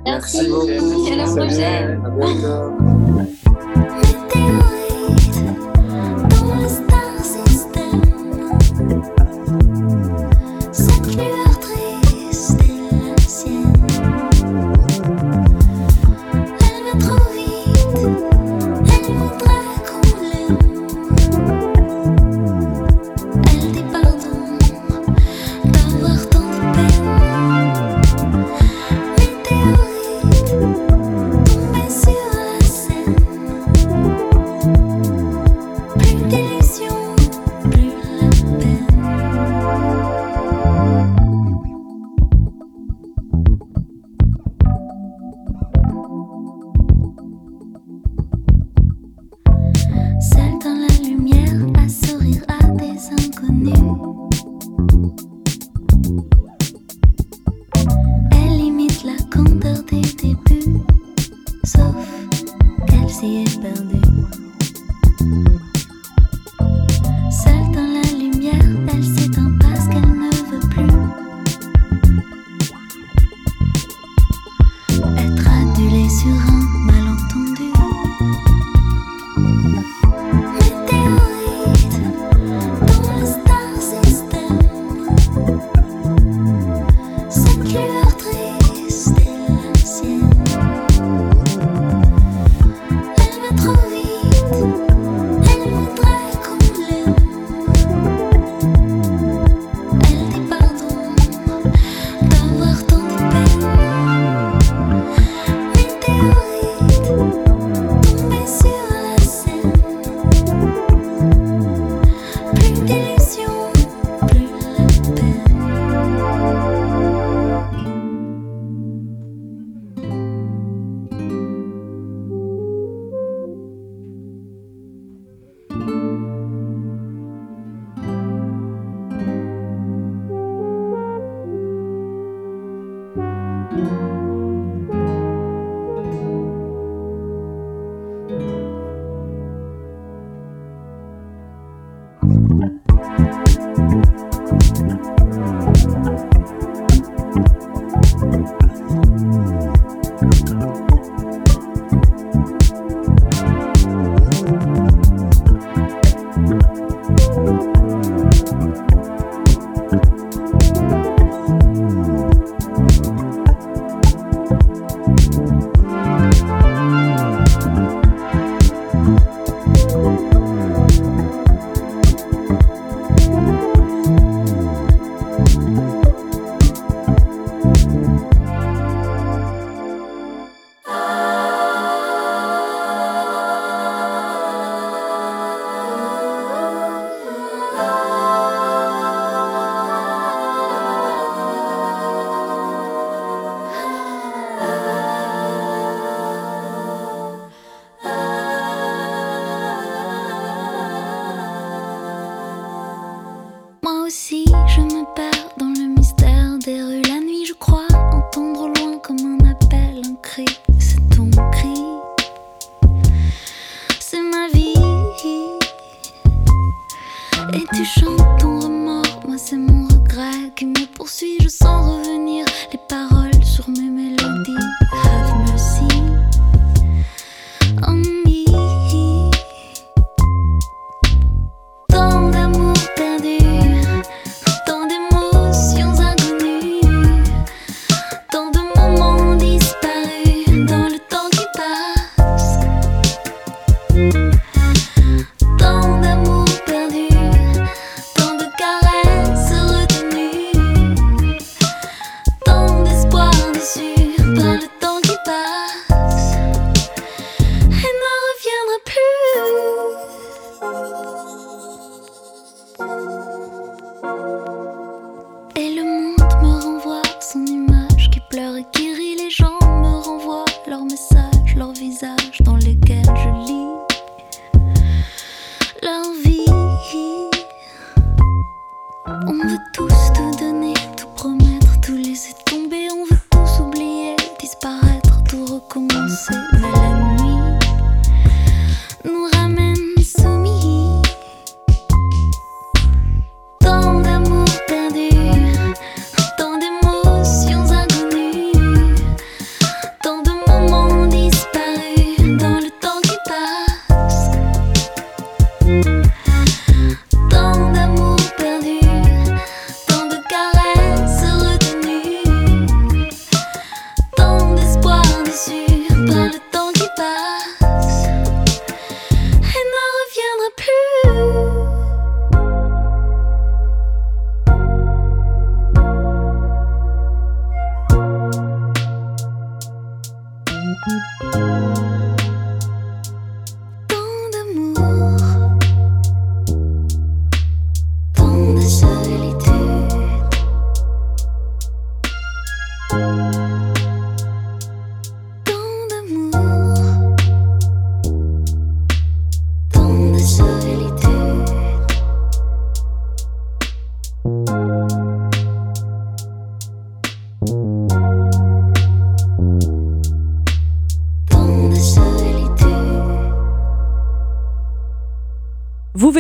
Merci, 0.04 0.48
beaucoup. 0.48 1.12
À 1.12 1.16
la 1.16 1.24
prochaine. 1.24 2.02
Moi 2.16 3.26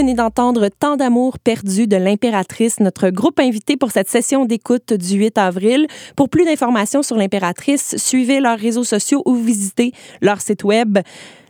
venez 0.02 0.14
d'entendre 0.14 0.68
Tant 0.68 0.96
d'amour 0.96 1.38
perdu 1.38 1.86
de 1.86 1.94
l'impératrice, 1.94 2.80
notre 2.80 3.10
groupe 3.10 3.38
invité 3.38 3.76
pour 3.76 3.92
cette 3.92 4.08
session 4.08 4.44
d'écoute 4.46 4.92
du 4.92 5.14
8 5.14 5.38
avril. 5.38 5.86
Pour 6.16 6.28
plus 6.28 6.44
d'informations 6.44 7.04
sur 7.04 7.16
l'impératrice, 7.16 7.94
suivez 7.98 8.40
leurs 8.40 8.58
réseaux 8.58 8.82
sociaux 8.82 9.22
ou 9.26 9.36
visitez 9.36 9.92
leur 10.20 10.40
site 10.40 10.64
web 10.64 10.98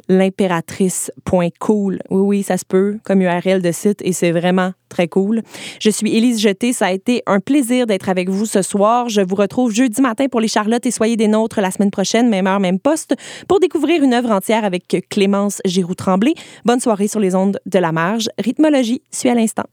l'impératrice.cool. 0.09 1.99
Oui, 2.11 2.21
oui, 2.21 2.43
ça 2.43 2.57
se 2.59 2.65
peut, 2.65 2.99
comme 3.05 3.23
URL 3.23 3.63
de 3.63 3.73
site, 3.73 4.01
et 4.03 4.13
c'est 4.13 4.33
vraiment 4.33 4.73
très 4.89 5.09
cool. 5.09 5.43
Je 5.81 5.91
suis 5.91 6.15
Élise 6.15 6.41
Jeté. 6.41 6.73
Ça 6.73 6.87
a 6.87 6.93
été 6.93 7.23
un 7.27 7.41
plaisir 7.41 7.87
d'être 7.87 8.09
avec 8.09 8.29
vous 8.29 8.47
ce 8.47 8.63
soir. 8.63 9.09
Je 9.09 9.21
vous 9.21 9.35
retrouve 9.35 9.73
jeudi 9.73 10.01
matin 10.03 10.27
pour 10.31 10.41
les 10.41 10.49
Charlottes 10.49 10.87
et 10.87 10.91
soyez 10.91 11.17
des 11.17 11.29
nôtres 11.29 11.61
la 11.61 11.71
semaine 11.71 11.91
prochaine, 11.91 12.29
même 12.29 12.47
heure, 12.47 12.61
même 12.61 12.79
poste, 12.79 13.15
pour 13.49 13.61
découvrir 13.61 14.03
une 14.03 14.15
œuvre 14.15 14.31
entière 14.31 14.65
avec 14.65 15.07
Clémence 15.09 15.61
Giroux-Tremblay. 15.65 16.35
Bonne 16.65 16.81
soirée 16.81 17.09
sur 17.09 17.21
les 17.21 17.35
ondes 17.35 17.59
de 17.67 17.79
la 17.79 17.93
marge. 17.93 18.29
Rythmologie 18.39 19.03
suit 19.11 19.31
à 19.31 19.35
l'instant. 19.35 19.65